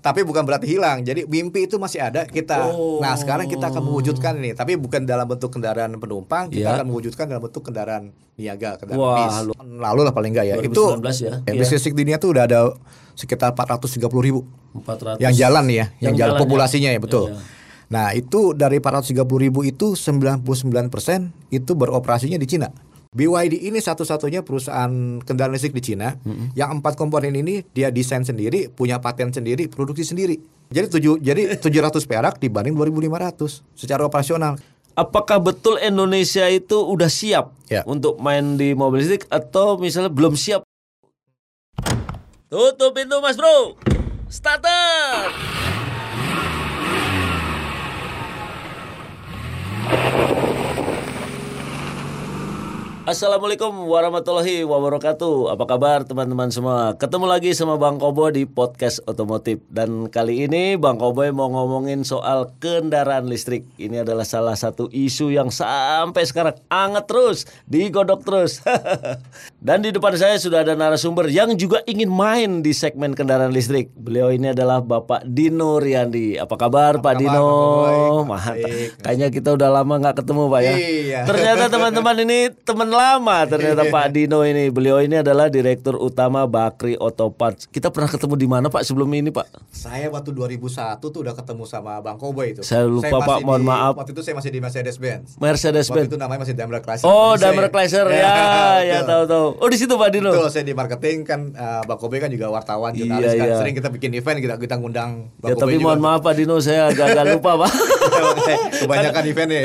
tapi 0.00 0.20
bukan 0.20 0.42
berarti 0.42 0.64
hilang. 0.66 1.00
Jadi 1.00 1.24
mimpi 1.24 1.64
itu 1.64 1.76
masih 1.76 2.00
ada 2.00 2.24
kita. 2.24 2.72
Oh. 2.72 2.98
Nah, 2.98 3.12
sekarang 3.14 3.44
kita 3.46 3.68
akan 3.68 3.84
mewujudkan 3.84 4.32
ini, 4.34 4.52
tapi 4.52 4.74
bukan 4.74 5.04
dalam 5.04 5.24
bentuk 5.24 5.48
kendaraan 5.50 5.92
penumpang, 5.94 6.48
kita 6.48 6.64
Iya. 6.64 6.74
akan 6.74 6.86
mewujudkan 6.88 7.24
dalam 7.26 7.42
bentuk 7.42 7.62
kendaraan 7.62 8.10
niaga, 8.34 8.76
kendaraan 8.76 8.96
Wah, 8.98 9.16
bis. 9.22 9.36
lu- 9.46 9.56
Lalu 9.78 10.00
lah 10.02 10.12
paling 10.12 10.32
enggak 10.32 10.46
ya. 10.46 10.54
2019 10.56 11.16
itu 11.16 11.24
ya. 11.26 11.34
ya, 11.44 11.52
bis 11.54 11.68
listrik 11.70 11.92
di 11.92 12.02
dunia 12.02 12.16
tuh 12.16 12.32
udah 12.32 12.44
ada 12.44 12.60
sekitar 13.12 13.52
430 13.52 14.00
ribu 14.20 14.40
400 14.74 15.20
yang 15.20 15.32
jalan 15.32 15.64
ya, 15.68 15.72
yang, 15.72 15.84
Yang 16.00 16.14
jalan 16.16 16.16
jalan 16.16 16.34
ya. 16.34 16.40
populasinya 16.40 16.90
ya 16.90 17.00
betul. 17.00 17.24
Iya, 17.26 17.36
iya. 17.36 17.58
Nah 17.90 18.06
itu 18.14 18.40
dari 18.54 18.78
430 18.78 19.10
ribu 19.36 19.60
itu 19.60 19.98
99% 19.98 20.40
itu 21.50 21.72
beroperasinya 21.74 22.38
di 22.38 22.46
Cina. 22.46 22.70
BYD 23.20 23.66
ini 23.66 23.82
satu-satunya 23.82 24.46
perusahaan 24.46 25.18
kendaraan 25.18 25.50
listrik 25.50 25.74
di 25.74 25.82
Cina 25.82 26.14
yang 26.54 26.78
empat 26.78 26.94
komponen 26.94 27.34
ini 27.34 27.66
dia 27.74 27.90
desain 27.90 28.22
sendiri, 28.22 28.70
punya 28.70 29.02
paten 29.02 29.34
sendiri, 29.34 29.66
produksi 29.66 30.06
sendiri. 30.06 30.38
Jadi 30.70 30.86
tujuh 30.86 31.18
jadi 31.18 31.58
700 31.58 32.06
perak 32.06 32.38
dibanding 32.38 32.78
2.500 32.78 33.66
secara 33.74 34.06
operasional. 34.06 34.62
Apakah 34.94 35.42
betul 35.42 35.82
Indonesia 35.82 36.46
itu 36.46 36.86
udah 36.86 37.10
siap 37.10 37.50
Ya. 37.66 37.82
untuk 37.82 38.22
main 38.22 38.54
di 38.54 38.78
mobil 38.78 39.02
listrik 39.02 39.26
atau 39.26 39.74
misalnya 39.74 40.14
belum 40.14 40.38
siap? 40.38 40.62
Tutup 42.46 42.94
pintu 42.94 43.18
Mas 43.18 43.34
Bro. 43.34 43.74
Starter. 44.30 45.34
Assalamualaikum 53.10 53.90
warahmatullahi 53.90 54.62
wabarakatuh. 54.62 55.50
Apa 55.50 55.66
kabar 55.66 56.06
teman-teman 56.06 56.46
semua? 56.54 56.94
Ketemu 56.94 57.26
lagi 57.26 57.50
sama 57.58 57.74
Bang 57.74 57.98
Kobo 57.98 58.30
di 58.30 58.46
podcast 58.46 59.02
otomotif 59.02 59.58
dan 59.66 60.06
kali 60.06 60.46
ini 60.46 60.78
Bang 60.78 60.94
Kobo 60.94 61.26
mau 61.34 61.50
ngomongin 61.50 62.06
soal 62.06 62.54
kendaraan 62.62 63.26
listrik. 63.26 63.66
Ini 63.82 64.06
adalah 64.06 64.22
salah 64.22 64.54
satu 64.54 64.86
isu 64.94 65.34
yang 65.34 65.50
sampai 65.50 66.22
sekarang 66.22 66.54
anget 66.70 67.10
terus, 67.10 67.50
digodok 67.66 68.22
terus. 68.22 68.62
dan 69.66 69.82
di 69.82 69.90
depan 69.90 70.14
saya 70.14 70.38
sudah 70.38 70.62
ada 70.62 70.78
narasumber 70.78 71.26
yang 71.34 71.58
juga 71.58 71.82
ingin 71.90 72.14
main 72.14 72.62
di 72.62 72.70
segmen 72.70 73.18
kendaraan 73.18 73.50
listrik. 73.50 73.90
Beliau 73.98 74.30
ini 74.30 74.54
adalah 74.54 74.86
Bapak 74.86 75.26
Dino 75.26 75.82
Riyandi. 75.82 76.38
Apa 76.38 76.54
kabar 76.54 77.02
Pak 77.02 77.18
kabar, 77.18 77.18
Dino? 77.18 77.50
Mantap. 78.22 79.02
Kayaknya 79.02 79.34
kita 79.34 79.58
udah 79.58 79.82
lama 79.82 79.98
nggak 79.98 80.22
ketemu 80.22 80.42
Pak 80.46 80.60
ya. 80.62 80.74
Iya. 80.78 81.20
Ternyata 81.26 81.64
teman-teman 81.74 82.16
ini 82.22 82.38
teman 82.62 82.99
lama 83.00 83.36
ternyata 83.46 83.80
Iya. 83.80 83.92
Pak 83.94 84.06
Dino 84.10 84.40
ini. 84.42 84.68
Beliau 84.68 84.98
ini 84.98 85.16
adalah 85.16 85.46
direktur 85.46 85.96
utama 85.96 86.44
Bakri 86.44 86.94
Auto 86.94 87.28
Parts. 87.28 87.64
Kita 87.64 87.88
pernah 87.88 88.06
ketemu 88.06 88.34
di 88.34 88.46
mana 88.46 88.66
Pak 88.66 88.82
sebelum 88.82 89.08
ini 89.10 89.28
Pak? 89.28 89.48
Saya 89.70 90.06
waktu 90.08 90.30
2001 90.30 90.60
tuh 91.00 91.18
udah 91.18 91.32
ketemu 91.32 91.64
sama 91.64 91.98
Bang 91.98 92.16
Koboy 92.16 92.52
itu. 92.52 92.60
Saya 92.60 92.84
lupa, 92.84 93.08
Pak, 93.10 93.40
masih 93.40 93.44
mohon 93.44 93.60
di- 93.60 93.66
maaf. 93.66 93.92
Waktu 93.96 94.12
itu 94.12 94.20
saya 94.20 94.34
masih 94.34 94.50
di 94.50 94.60
Mercedes 94.60 94.96
Benz. 94.96 95.34
Mercedes 95.36 95.86
Waktu 95.86 95.96
Benz. 95.96 96.08
itu 96.08 96.16
namanya 96.16 96.40
masih 96.42 96.54
Daimler 96.54 96.80
Chrysler. 96.80 97.06
Oh, 97.06 97.32
Daimler 97.34 97.68
Chrysler 97.68 98.06
ya, 98.12 98.20
ya 98.78 98.98
betul. 98.98 99.08
tahu 99.08 99.22
tahu. 99.26 99.46
Oh 99.56 99.68
di 99.68 99.76
situ 99.76 99.94
Pak 99.94 100.08
Dino. 100.10 100.30
Betul, 100.30 100.48
saya 100.48 100.62
di 100.62 100.74
marketing 100.74 101.16
kan 101.22 101.40
uh, 101.52 101.82
Bang 101.82 101.96
Kobe 101.96 102.18
kan 102.18 102.28
juga 102.28 102.48
wartawan, 102.48 102.92
Iya, 102.92 103.00
jurnalis 103.00 103.32
kan 103.32 103.46
iya. 103.46 103.56
sering 103.56 103.74
kita 103.74 103.88
bikin 103.88 104.10
event 104.12 104.38
kita 104.38 104.54
kita 104.56 104.74
ngundang 104.76 105.32
Bang 105.36 105.48
Ya 105.48 105.56
tapi 105.56 105.74
Kobe 105.74 105.80
mohon 105.80 105.96
juga. 105.96 106.06
maaf 106.06 106.20
Pak 106.20 106.34
Dino 106.34 106.56
saya 106.58 106.88
agak-agak 106.88 107.24
lupa 107.34 107.50
Pak. 107.58 107.72
Kebanyakan 108.76 109.24
event 109.26 109.50
ya. 109.50 109.60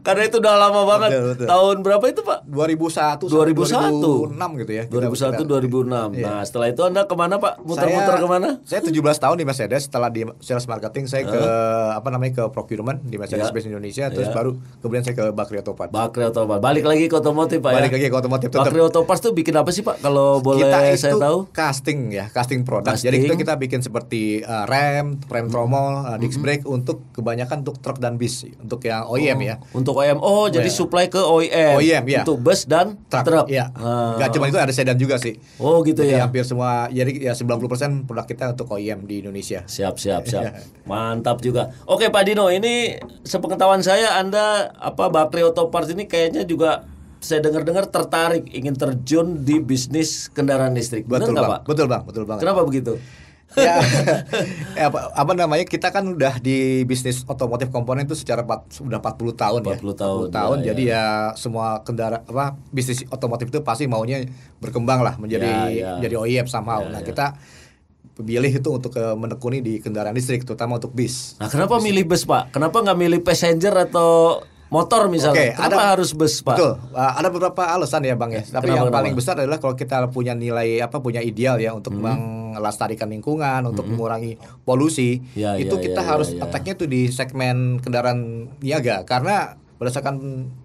Karena 0.00 0.22
itu 0.22 0.36
udah 0.36 0.54
lama 0.54 0.80
banget. 0.86 1.10
Betul, 1.10 1.24
betul. 1.34 1.46
Tahun 1.46 1.76
berapa 1.80 2.04
itu 2.06 2.20
Pak? 2.22 2.33
2001 2.42 3.24
2001. 3.24 3.66
sampai 3.66 3.90
2006 3.94 4.50
gitu 4.58 4.72
ya. 4.72 4.82
Kita- 4.84 4.94
2001 4.96 5.32
kita- 5.36 5.48
2006. 5.48 6.08
Iya. 6.12 6.24
Nah, 6.24 6.40
setelah 6.42 6.66
itu 6.68 6.82
Anda 6.82 7.02
ke 7.04 7.14
mana 7.14 7.34
Pak? 7.36 7.54
Muter-muter 7.60 8.14
ke 8.16 8.26
mana? 8.26 8.48
Saya 8.62 8.80
17 8.80 9.16
tahun 9.16 9.36
di 9.36 9.44
Mercedes 9.44 9.80
setelah 9.84 10.08
di 10.08 10.22
sales 10.40 10.64
marketing 10.64 11.04
saya 11.04 11.24
ke 11.24 11.40
apa 11.94 12.08
namanya 12.08 12.32
ke 12.34 12.44
procurement 12.50 12.98
di 13.00 13.14
Mercedes 13.14 13.46
Ya. 13.46 13.52
Benz 13.52 13.66
Indonesia 13.66 14.04
terus 14.08 14.28
Ya. 14.28 14.34
baru 14.34 14.50
kemudian 14.80 15.02
saya 15.02 15.14
ke 15.14 15.24
Bakri 15.30 15.60
Autopart. 15.60 15.90
Bakri 15.90 16.22
Auto 16.24 16.42
Parts. 16.44 16.62
Balik 16.62 16.84
lagi 16.84 17.04
ke 17.06 17.14
otomotif 17.14 17.58
Pak 17.58 17.70
Balik 17.70 17.90
ya. 17.90 17.96
lagi 17.96 18.06
ke 18.08 18.16
otomotif 18.16 18.48
tetap. 18.48 18.64
Bakri 18.64 18.80
Auto 18.80 19.00
Parts 19.04 19.20
tuh 19.20 19.32
bikin 19.32 19.54
apa 19.54 19.70
sih 19.70 19.84
Pak? 19.84 20.00
Kalau 20.00 20.40
boleh 20.40 20.64
kita 20.64 20.78
itu 20.88 20.98
saya 20.98 21.14
tahu? 21.14 21.38
casting 21.50 22.10
ya, 22.10 22.26
casting 22.28 22.64
produk. 22.64 22.90
Casting. 22.90 23.12
Jadi 23.12 23.16
kita 23.22 23.34
kita 23.36 23.54
bikin 23.56 23.80
seperti 23.80 24.40
uh, 24.40 24.64
rem, 24.64 25.20
rem 25.24 25.46
tromol, 25.46 26.02
uh, 26.02 26.16
disc 26.16 26.40
brake 26.40 26.64
untuk 26.64 27.04
kebanyakan 27.12 27.60
untuk 27.60 27.76
truk 27.78 27.98
dan 27.98 28.16
bis, 28.16 28.48
untuk 28.56 28.80
yang 28.82 29.04
OEM 29.04 29.38
ya. 29.38 29.54
Untuk 29.70 29.94
OEM. 29.94 30.18
Oh, 30.18 30.48
jadi 30.48 30.66
supply 30.66 31.06
ke 31.06 31.20
OEM. 31.20 31.76
OEM, 31.76 32.04
ya. 32.06 32.23
Untuk 32.24 32.40
bus 32.40 32.64
dan 32.64 32.96
Truk. 33.12 33.24
truk. 33.24 33.46
Ya. 33.52 33.68
Ah. 33.76 34.16
Gak 34.16 34.34
cuma 34.34 34.48
itu 34.48 34.56
ada 34.56 34.72
sedan 34.72 34.96
juga 34.96 35.20
sih. 35.20 35.36
Oh, 35.60 35.84
gitu 35.84 36.00
Jadi 36.00 36.16
ya. 36.16 36.24
hampir 36.24 36.42
semua 36.42 36.88
jadi 36.88 37.30
ya 37.30 37.32
90% 37.36 38.08
produk 38.08 38.26
kita 38.26 38.44
untuk 38.56 38.72
OEM 38.72 39.04
di 39.04 39.20
Indonesia. 39.20 39.62
Siap, 39.68 40.00
siap, 40.00 40.24
siap. 40.24 40.42
Iya. 40.42 40.50
Mantap 40.88 41.44
juga. 41.44 41.70
Oke, 41.84 42.08
Pak 42.08 42.24
Dino, 42.24 42.48
ini 42.48 42.96
sepengetahuan 43.22 43.84
saya 43.84 44.16
Anda 44.16 44.72
apa 44.74 45.12
Bakri 45.12 45.44
Auto 45.44 45.68
Parts 45.68 45.92
ini 45.92 46.08
kayaknya 46.08 46.48
juga 46.48 46.88
saya 47.24 47.40
dengar-dengar 47.40 47.88
tertarik 47.88 48.52
ingin 48.52 48.76
terjun 48.76 49.48
di 49.48 49.56
bisnis 49.56 50.28
kendaraan 50.28 50.76
listrik. 50.76 51.08
Benar 51.08 51.24
Betul 51.24 51.34
bang, 51.34 51.48
Pak? 51.48 51.60
betul 51.64 51.86
bang, 51.88 52.02
betul 52.04 52.24
banget. 52.28 52.40
Kenapa 52.44 52.60
begitu? 52.68 52.92
Ya, 53.56 53.80
ya, 54.78 54.84
apa, 54.92 55.10
apa 55.16 55.32
namanya 55.32 55.64
kita 55.64 55.88
kan 55.88 56.04
udah 56.04 56.38
di 56.38 56.84
bisnis 56.84 57.24
otomotif 57.24 57.72
komponen 57.72 58.04
itu 58.04 58.12
secara 58.12 58.44
empat, 58.44 58.68
sudah 58.68 59.00
40 59.00 59.34
tahun 59.34 59.60
40 59.64 59.72
ya. 59.72 59.76
tahun, 59.96 60.24
tahun. 60.30 60.56
ya, 60.60 60.64
jadi 60.72 60.84
ya. 60.84 61.04
semua 61.34 61.80
kendara 61.82 62.20
apa 62.22 62.58
bisnis 62.70 63.02
otomotif 63.08 63.48
itu 63.48 63.64
pasti 63.64 63.88
maunya 63.88 64.22
berkembang 64.60 65.00
lah 65.00 65.14
Ya, 65.14 65.20
menjadi 65.22 65.50
ya. 65.72 65.90
menjadi 65.98 66.14
OEM 66.20 66.46
somehow. 66.50 66.82
Ya, 66.84 66.90
nah, 66.90 67.00
ya. 67.00 67.06
kita 67.06 67.26
pilih 68.14 68.50
itu 68.50 68.68
untuk 68.70 68.94
menekuni 68.94 69.58
di 69.58 69.82
kendaraan 69.82 70.14
listrik 70.14 70.46
terutama 70.46 70.78
untuk 70.78 70.94
bis. 70.94 71.34
Nah, 71.42 71.50
kenapa 71.50 71.82
milih 71.82 72.06
bus, 72.06 72.22
Pak? 72.22 72.54
Kenapa 72.54 72.78
nggak 72.78 72.98
milih 72.98 73.20
passenger 73.26 73.74
atau 73.74 74.42
motor 74.68 75.06
misalnya? 75.06 75.50
Oke, 75.50 75.56
kenapa 75.56 75.76
ada- 75.76 75.90
harus 75.94 76.10
bus, 76.12 76.40
Pak? 76.40 76.56
Betul. 76.56 76.72
Uh, 76.90 77.12
ada 77.14 77.28
beberapa 77.28 77.62
alasan 77.64 78.02
ya, 78.02 78.14
Bang 78.14 78.30
ya. 78.30 78.40
Tapi 78.40 78.50
Kenapa, 78.50 78.66
yang 78.68 78.84
kenapa? 78.88 78.96
paling 78.98 79.14
besar 79.14 79.34
adalah 79.36 79.58
kalau 79.58 79.74
kita 79.74 79.96
punya 80.08 80.32
nilai 80.32 80.78
apa 80.78 80.98
punya 80.98 81.20
ideal 81.20 81.56
ya 81.56 81.70
untuk 81.70 81.94
melestarikan 81.94 83.08
lingkungan, 83.08 83.66
untuk 83.66 83.84
mengurangi 83.84 84.34
polusi, 84.62 85.20
Hmm. 85.24 85.32
Ya, 85.34 85.50
itu 85.56 85.74
ya, 85.78 85.82
kita 85.82 86.00
ya, 86.00 86.08
harus 86.08 86.28
ya, 86.30 86.40
ya. 86.40 86.42
attack-nya 86.44 86.74
tuh 86.74 86.86
di 86.86 87.06
segmen 87.06 87.78
kendaraan 87.78 88.18
niaga 88.58 89.02
karena 89.04 89.54
berdasarkan 89.76 90.16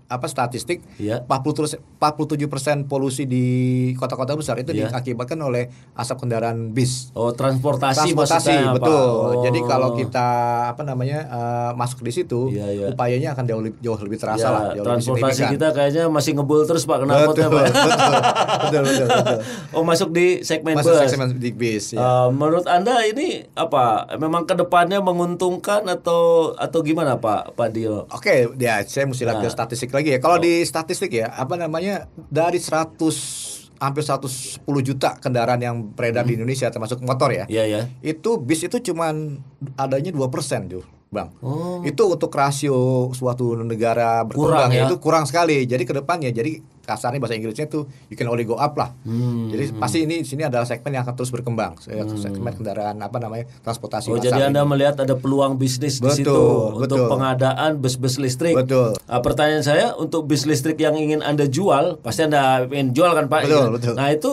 apa 0.09 0.25
statistik 0.25 0.81
Ya. 0.97 1.22
40 1.22 1.53
terus 1.53 1.72
47% 1.96 2.42
polusi 2.84 3.24
di 3.24 3.46
kota-kota 3.94 4.34
besar 4.34 4.58
itu 4.58 4.72
Ya. 4.72 4.90
diakibatkan 4.90 5.38
oleh 5.38 5.68
asap 5.94 6.25
kendaraan 6.25 6.72
bis. 6.72 7.14
Oh, 7.14 7.30
transportasi, 7.31 8.09
Transportasi 8.09 8.56
betul. 8.74 8.90
Oh. 8.90 9.42
Jadi 9.42 9.59
kalau 9.62 9.94
kita 9.94 10.28
apa 10.70 10.81
namanya 10.81 11.20
uh, 11.25 11.72
masuk 11.74 12.02
di 12.02 12.12
situ, 12.12 12.50
Iya, 12.50 12.66
iya. 12.72 12.86
upayanya 12.90 13.31
akan 13.31 13.44
jauh 13.46 13.62
lebih, 13.62 13.78
jauh 13.80 14.00
lebih 14.00 14.18
terasa 14.18 14.47
lah, 14.47 14.62
jauh 14.68 14.81
lebih 14.81 14.88
transportasi 14.90 15.30
signifikan. 15.31 15.52
kita 15.53 15.68
kayaknya 15.72 16.03
masih 16.08 16.31
ngebul 16.34 16.62
terus 16.66 16.84
Pak 16.84 16.97
knalpotnya 17.00 17.47
betul, 17.47 17.59
Pak. 17.59 17.66
betul, 18.66 18.81
betul, 18.81 18.81
betul, 18.84 19.08
betul. 19.08 19.40
Oh 19.78 19.84
masuk 19.84 20.09
di 20.09 20.41
segmen 20.41 20.74
Masuk 20.74 20.91
bus. 20.91 21.06
segmen 21.06 21.30
di 21.36 21.52
bis 21.52 21.94
ya. 21.94 22.00
Eh, 22.00 22.28
menurut 22.31 22.66
anda 22.66 22.97
ini 23.03 23.46
apa? 23.53 23.86
Memang 24.16 24.44
ke 24.44 24.56
depannya 24.56 24.97
menguntungkan 25.00 25.86
atau 25.86 26.52
atau 26.56 26.80
gimana 26.81 27.16
Pak 27.16 27.53
Pak 27.53 27.70
Dio? 27.70 28.09
Oke, 28.09 28.50
ya 28.56 28.81
saya 28.84 29.06
mesti 29.06 29.22
lihat 29.22 29.38
Nah. 29.38 29.46
ke 29.46 29.52
statistik 29.52 29.90
lagi 29.99 30.15
ya. 30.15 30.19
Kalau 30.23 30.37
di 30.39 30.63
statistik 30.63 31.11
ya, 31.11 31.27
apa 31.35 31.59
namanya 31.59 32.07
dari 32.31 32.57
100 32.57 33.59
hampir 33.79 34.03
110 34.03 34.63
juta 34.83 35.15
kendaraan 35.17 35.59
yang 35.63 35.75
beredar 35.95 36.27
di 36.27 36.35
Indonesia 36.35 36.67
termasuk 36.67 36.99
motor 37.03 37.31
ya. 37.31 37.45
Iya 37.47 37.63
ya. 37.65 37.81
Itu 38.03 38.39
bis 38.39 38.63
itu 38.67 38.79
cuman 38.91 39.39
adanya 39.79 40.11
2% 40.11 40.67
Jur, 40.67 40.83
Bang. 41.09 41.31
Oh. 41.39 41.79
Itu 41.87 42.11
untuk 42.11 42.29
rasio 42.35 43.07
suatu 43.15 43.55
negara 43.63 44.27
berkembang 44.27 44.67
Kurang 44.67 44.69
ya? 44.75 44.83
ya. 44.83 44.85
itu 44.91 44.95
kurang 44.99 45.23
sekali. 45.25 45.63
Jadi 45.63 45.83
ke 45.87 45.95
depannya 45.95 46.29
jadi 46.35 46.59
kasarnya 46.89 47.22
bahasa 47.22 47.38
Inggrisnya 47.38 47.69
tuh 47.69 47.85
you 48.09 48.17
can 48.17 48.25
only 48.25 48.41
go 48.41 48.57
up 48.57 48.73
lah. 48.73 48.89
Hmm. 49.05 49.53
Jadi 49.53 49.77
pasti 49.77 50.09
ini 50.09 50.25
sini 50.25 50.41
adalah 50.41 50.66
segmen 50.66 50.97
yang 50.97 51.05
akan 51.05 51.13
terus 51.13 51.29
berkembang. 51.29 51.77
Segmen 52.17 52.50
kendaraan 52.50 52.97
apa 52.97 53.17
namanya? 53.22 53.45
transportasi 53.61 54.09
Oh 54.09 54.17
jadi 54.17 54.50
anda 54.50 54.66
melihat 54.66 54.97
ada 54.97 55.14
peluang 55.14 55.55
bisnis 55.55 56.02
di 56.02 56.09
Betul, 56.09 56.17
situ 56.17 56.41
untuk 56.81 56.97
betul. 56.97 57.09
pengadaan 57.14 57.72
bus-bus 57.78 58.17
listrik. 58.17 58.58
Betul. 58.58 58.97
Nah, 58.97 59.22
pertanyaan 59.22 59.61
saya 59.61 59.93
untuk 59.93 60.25
bis 60.25 60.49
listrik 60.49 60.81
yang 60.81 60.97
ingin 60.97 61.22
anda 61.22 61.46
jual, 61.46 62.02
pasti 62.02 62.25
anda 62.25 62.66
ingin 62.66 62.97
jual 62.97 63.11
kan 63.14 63.29
Pak? 63.29 63.46
Betul, 63.46 63.53
Iya. 63.53 63.69
betul. 63.69 63.93
Nah 63.93 64.08
itu 64.09 64.31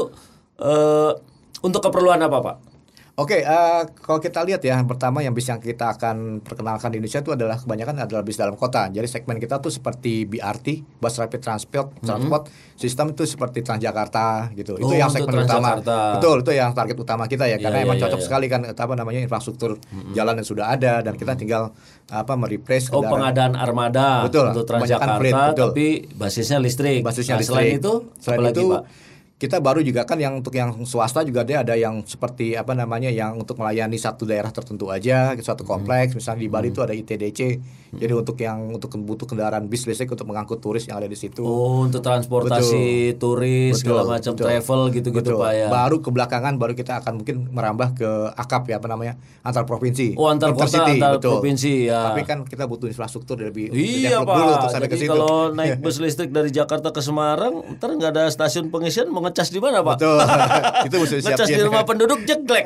eh, 0.56 1.10
untuk 1.60 1.80
keperluan 1.82 2.22
apa 2.22 2.38
Pak? 2.40 2.56
Oke, 3.16 3.40
eh, 3.40 3.82
kalau 4.04 4.20
kita 4.20 4.44
lihat 4.44 4.60
ya, 4.60 4.76
yang 4.76 4.84
pertama 4.84 5.24
yang 5.24 5.32
bis 5.32 5.48
yang 5.48 5.56
kita 5.56 5.96
akan 5.96 6.44
perkenalkan 6.44 6.92
di 6.92 7.00
Indonesia 7.00 7.24
itu 7.24 7.32
adalah 7.32 7.56
kebanyakan 7.56 8.04
adalah 8.04 8.20
bis 8.20 8.36
dalam 8.36 8.60
kota. 8.60 8.92
Jadi 8.92 9.08
segmen 9.08 9.40
kita 9.40 9.56
tuh 9.56 9.72
seperti 9.72 10.28
BRT, 10.28 10.84
Bus 11.00 11.16
Rapid 11.16 11.40
Transport, 11.40 11.96
transport 12.04 12.52
sistem 12.76 13.16
itu 13.16 13.24
seperti 13.24 13.64
Transjakarta 13.64 14.52
gitu. 14.52 14.76
Hmm. 14.76 14.84
Oh, 14.84 14.92
itu 14.92 15.00
yang 15.00 15.08
segmen 15.08 15.32
utama. 15.48 15.80
Betul, 16.20 16.44
itu 16.44 16.52
yang 16.52 16.76
target 16.76 16.92
utama 17.00 17.24
kita 17.24 17.48
ya, 17.48 17.56
Iya, 17.56 17.64
karena 17.64 17.78
iya, 17.80 17.86
emang 17.88 17.96
iya, 17.96 18.04
cocok 18.04 18.20
iya. 18.20 18.26
sekali 18.28 18.46
kan 18.52 18.60
apa 18.68 18.92
namanya 18.92 19.20
infrastruktur 19.24 19.80
jalan 20.12 20.36
yang 20.36 20.44
sudah 20.44 20.76
ada 20.76 21.00
dan 21.00 21.16
kita 21.16 21.40
tinggal 21.40 21.72
apa 22.12 22.36
mereplace 22.36 22.92
Oh 22.92 23.00
pengadaan 23.00 23.56
armada 23.56 24.28
Betul, 24.28 24.52
untuk 24.52 24.68
Transjakarta, 24.68 25.16
freight, 25.16 25.36
betul. 25.56 25.68
tapi 25.72 25.86
basisnya 26.12 26.60
listrik. 26.60 27.00
Basisnya 27.00 27.40
Nah, 27.40 27.48
Selain 27.48 27.64
listrik. 27.64 27.80
itu, 27.80 27.92
Selain 28.20 28.38
apa 28.38 28.46
lagi 28.52 28.60
itu, 28.60 28.68
Pak? 28.68 28.82
Kita 29.36 29.60
baru 29.60 29.80
juga 29.80 30.02
kan 30.02 30.16
yang 30.16 30.32
untuk 30.34 30.50
yang 30.50 30.72
swasta 30.82 31.20
juga 31.20 31.44
dia 31.44 31.60
ada 31.60 31.76
yang 31.76 32.00
seperti 32.02 32.52
apa 32.52 32.72
namanya 32.72 33.08
yang 33.08 33.36
untuk 33.36 33.56
melayani 33.56 33.94
satu 33.94 34.24
daerah 34.24 34.48
tertentu 34.48 34.88
aja 34.88 35.36
suatu 35.36 35.60
kompleks 35.62 36.12
misalnya 36.12 36.40
di 36.40 36.48
Bali 36.48 36.68
itu 36.68 36.80
ada 36.80 36.90
ITDC 36.90 37.40
jadi 37.92 38.12
untuk 38.12 38.36
yang 38.36 38.72
untuk 38.72 38.96
butuh 38.96 39.24
kendaraan 39.26 39.66
bis 39.66 39.84
listrik 39.84 40.08
untuk 40.08 40.24
mengangkut 40.24 40.56
turis 40.58 40.84
yang 40.84 40.96
ada 40.96 41.04
di 41.04 41.14
situ 41.14 41.44
Oh, 41.44 41.84
untuk 41.84 42.00
transportasi 42.00 42.84
turis 43.16 43.76
segala 43.76 44.04
macam 44.06 44.32
betul. 44.32 44.46
travel 44.46 44.80
gitu-gitu 44.90 45.30
Betul. 45.32 45.38
Pak 45.38 45.52
ya. 45.52 45.66
Baru 45.68 45.96
ke 45.98 46.08
belakangan 46.08 46.54
baru 46.56 46.72
kita 46.72 47.00
akan 47.00 47.12
mungkin 47.20 47.36
merambah 47.50 47.88
ke 47.94 48.08
akap 48.34 48.66
ya 48.66 48.76
apa 48.76 48.86
namanya 48.86 49.14
antar 49.42 49.64
provinsi. 49.64 50.14
Oh, 50.14 50.28
antar 50.28 50.52
kota, 50.52 50.84
antar 50.86 51.16
betul. 51.16 51.38
provinsi, 51.38 51.86
ya. 51.86 52.10
Tapi 52.10 52.22
kan 52.22 52.42
kita 52.42 52.64
butuh 52.64 52.86
infrastruktur 52.86 53.36
lebih 53.36 53.68
Iya 53.68 54.20
develop 54.20 54.26
dulu 54.26 54.42
Pak. 54.42 54.56
untuk 54.56 54.70
sampai 54.70 54.88
ke 54.88 54.94
Jadi 54.94 55.02
situ. 55.02 55.12
kalau 55.12 55.34
naik 55.56 55.72
bus 55.78 55.96
listrik 55.98 56.30
dari 56.30 56.50
Jakarta 56.50 56.88
ke 56.90 57.00
Semarang, 57.00 57.54
ntar 57.72 57.90
nggak 57.92 58.10
ada 58.10 58.24
stasiun 58.26 58.68
pengisian 58.68 59.08
ngecas 59.26 59.50
di 59.50 59.58
mana 59.58 59.82
Pak? 59.82 59.98
Betul. 59.98 60.18
itu 60.86 60.96
mesti 61.02 61.16
siap 61.20 61.34
Ngecas 61.34 61.48
di 61.50 61.62
rumah 61.62 61.82
penduduk 61.82 62.22
jeglek. 62.22 62.64